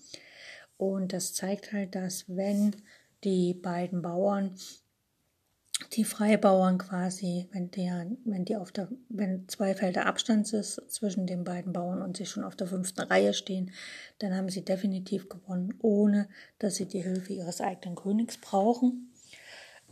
Und 0.78 1.12
das 1.12 1.34
zeigt 1.34 1.74
halt, 1.74 1.96
dass 1.96 2.26
wenn 2.28 2.76
die 3.24 3.56
beiden 3.56 4.04
Bauern 4.04 4.56
die 5.94 6.04
Freibauern 6.04 6.78
quasi, 6.78 7.48
wenn 7.52 7.72
die, 7.72 7.92
wenn 8.26 8.46
die 8.46 8.56
auf 8.56 8.72
der, 8.72 8.88
wenn 9.10 9.48
zwei 9.48 9.74
Felder 9.74 10.06
Abstand 10.06 10.52
ist 10.54 10.82
zwischen 10.90 11.28
den 11.28 11.44
beiden 11.44 11.74
Bauern 11.74 12.02
und 12.02 12.18
sie 12.18 12.26
schon 12.26 12.44
auf 12.44 12.56
der 12.56 12.68
fünften 12.68 13.02
Reihe 13.02 13.34
stehen, 13.34 13.72
dann 14.20 14.36
haben 14.36 14.50
sie 14.50 14.64
definitiv 14.64 15.30
gewonnen, 15.30 15.74
ohne 15.82 16.30
dass 16.60 16.76
sie 16.76 16.88
die 16.88 17.02
Hilfe 17.02 17.34
ihres 17.34 17.62
eigenen 17.62 17.96
Königs 17.96 18.38
brauchen. 18.38 19.14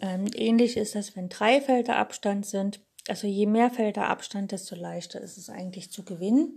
Ähm, 0.01 0.27
ähnlich 0.33 0.77
ist 0.77 0.95
das, 0.95 1.15
wenn 1.15 1.29
drei 1.29 1.61
Felder 1.61 1.97
Abstand 1.97 2.45
sind. 2.45 2.81
Also 3.07 3.27
je 3.27 3.45
mehr 3.45 3.69
Felder 3.69 4.07
Abstand, 4.07 4.51
desto 4.51 4.75
leichter 4.75 5.19
ist 5.19 5.37
es 5.37 5.49
eigentlich 5.49 5.91
zu 5.91 6.03
gewinnen, 6.03 6.55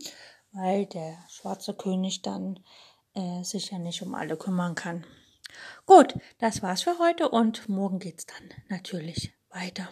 weil 0.52 0.86
der 0.86 1.16
schwarze 1.28 1.74
König 1.74 2.22
dann 2.22 2.60
äh, 3.14 3.42
sich 3.42 3.70
ja 3.70 3.78
nicht 3.78 4.02
um 4.02 4.14
alle 4.14 4.36
kümmern 4.36 4.74
kann. 4.74 5.04
Gut, 5.86 6.14
das 6.38 6.62
war's 6.62 6.82
für 6.82 6.98
heute 6.98 7.28
und 7.28 7.68
morgen 7.68 7.98
geht's 7.98 8.26
dann 8.26 8.48
natürlich 8.68 9.32
weiter. 9.50 9.88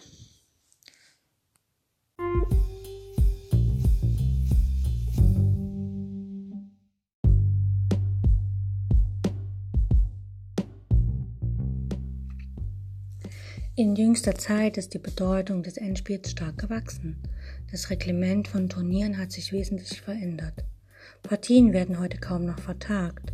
In 13.81 13.95
jüngster 13.95 14.35
Zeit 14.35 14.77
ist 14.77 14.93
die 14.93 14.99
Bedeutung 14.99 15.63
des 15.63 15.77
Endspiels 15.77 16.31
stark 16.31 16.57
gewachsen. 16.57 17.17
Das 17.71 17.89
Reglement 17.89 18.47
von 18.47 18.69
Turnieren 18.69 19.17
hat 19.17 19.31
sich 19.31 19.53
wesentlich 19.53 20.01
verändert. 20.01 20.65
Partien 21.23 21.73
werden 21.73 21.97
heute 21.97 22.19
kaum 22.19 22.45
noch 22.45 22.59
vertagt. 22.59 23.33